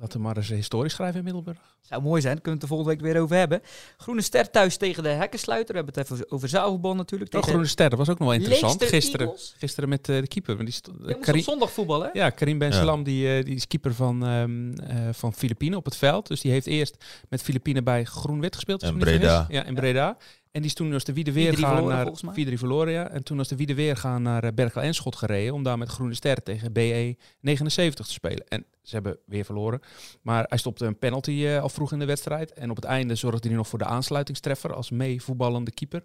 [0.00, 1.58] Laten we maar eens historisch schrijven in Middelburg.
[1.80, 3.60] Zou mooi zijn, daar kunnen we het de volgende week weer over hebben.
[3.96, 5.74] Groene Ster thuis tegen de Hekkensluiter.
[5.74, 7.34] We hebben het even over zaalvoetbal natuurlijk.
[7.34, 8.84] Oh, Groene Ster, dat was ook nog wel interessant.
[8.84, 10.64] Gisteren, gisteren met uh, de keeper.
[10.64, 12.08] Die uh, Karim, zondag voetbal, hè?
[12.12, 14.74] Ja, Karim Ben Salam, die, uh, die is keeper van, um,
[15.12, 16.26] van Filipine op het veld.
[16.26, 18.82] Dus die heeft eerst met Filipine bij Groen-Wit gespeeld.
[18.82, 19.46] In Breda.
[19.48, 20.16] Ja, in Breda.
[20.56, 23.08] En die is toen als de Wiede weer gaan naar 4-3 verloren, ja.
[23.08, 25.78] En toen als de Wiede weer gaan naar uh, Berkel en Schot gereden om daar
[25.78, 28.48] met Groene Ster tegen BE 79 te spelen.
[28.48, 29.80] En ze hebben weer verloren.
[30.22, 32.52] Maar hij stopte een penalty uh, al vroeg in de wedstrijd.
[32.52, 36.04] En op het einde zorgde hij nog voor de aansluitingstreffer als mee voetballende keeper.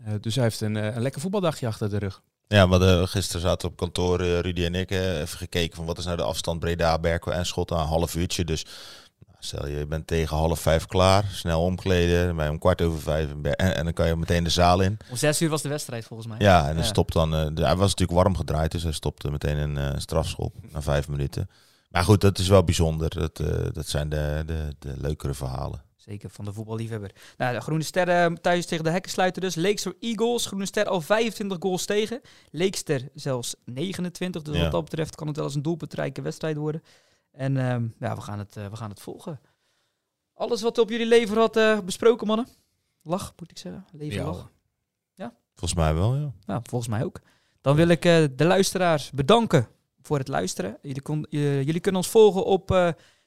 [0.00, 2.22] Uh, dus hij heeft een, een lekker voetbaldagje achter de rug.
[2.48, 5.76] Ja, we hadden gisteren zaten we op kantoor, eh, Rudy en ik, eh, even gekeken
[5.76, 8.44] van wat is nou de afstand Breda, Berkel en Schot aan een half uurtje.
[8.44, 8.66] Dus
[9.44, 13.56] stel je bent tegen half vijf klaar, snel omkleden, je om kwart over vijf en,
[13.76, 14.98] en dan kan je meteen de zaal in.
[15.10, 16.38] Om zes uur was de wedstrijd volgens mij.
[16.40, 16.88] Ja, en dan Ja.
[16.88, 17.34] stopt dan.
[17.34, 20.82] eh, de- hij was natuurlijk warm gedraaid, dus hij stopte meteen een eh, strafschop na
[20.82, 21.48] vijf minuten.
[21.90, 23.10] Maar goed, dat is wel bijzonder.
[23.10, 25.82] Dat, eh, dat zijn de, de, de leukere verhalen.
[25.96, 27.10] Zeker van de voetballiefhebber.
[27.36, 29.54] Nou, de Groene Sterren thuis tegen de hekken sluiten dus.
[29.54, 32.20] Leekster Eagles, Groene Ster al 25 goals tegen.
[32.50, 34.42] Leekster zelfs 29.
[34.42, 34.62] Dus Ja.
[34.62, 36.82] wat dat betreft kan het wel eens een doelpuntrijke wedstrijd worden.
[37.34, 39.40] En ehm, ja, we gaan, het, eh, we gaan het volgen.
[40.34, 42.48] Alles wat op jullie lever had eh, besproken, mannen.
[43.02, 43.86] Lach, moet ik zeggen.
[43.92, 44.52] Leven Ja, lach.
[45.56, 46.32] Volgens mij wel, ja.
[46.46, 47.20] Nou, volgens mij ook.
[47.60, 49.68] Dan wil ik eh, de luisteraars bedanken
[50.02, 50.78] voor het luisteren.
[50.82, 52.68] Jullie, kon, jullie kunnen ons volgen op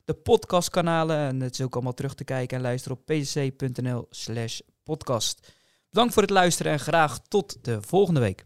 [0.04, 1.18] de podcastkanalen.
[1.18, 5.54] En het is ook allemaal terug te kijken en luisteren op pcc.nl slash podcast.
[5.90, 8.46] Bedankt voor het luisteren en graag tot de volgende week.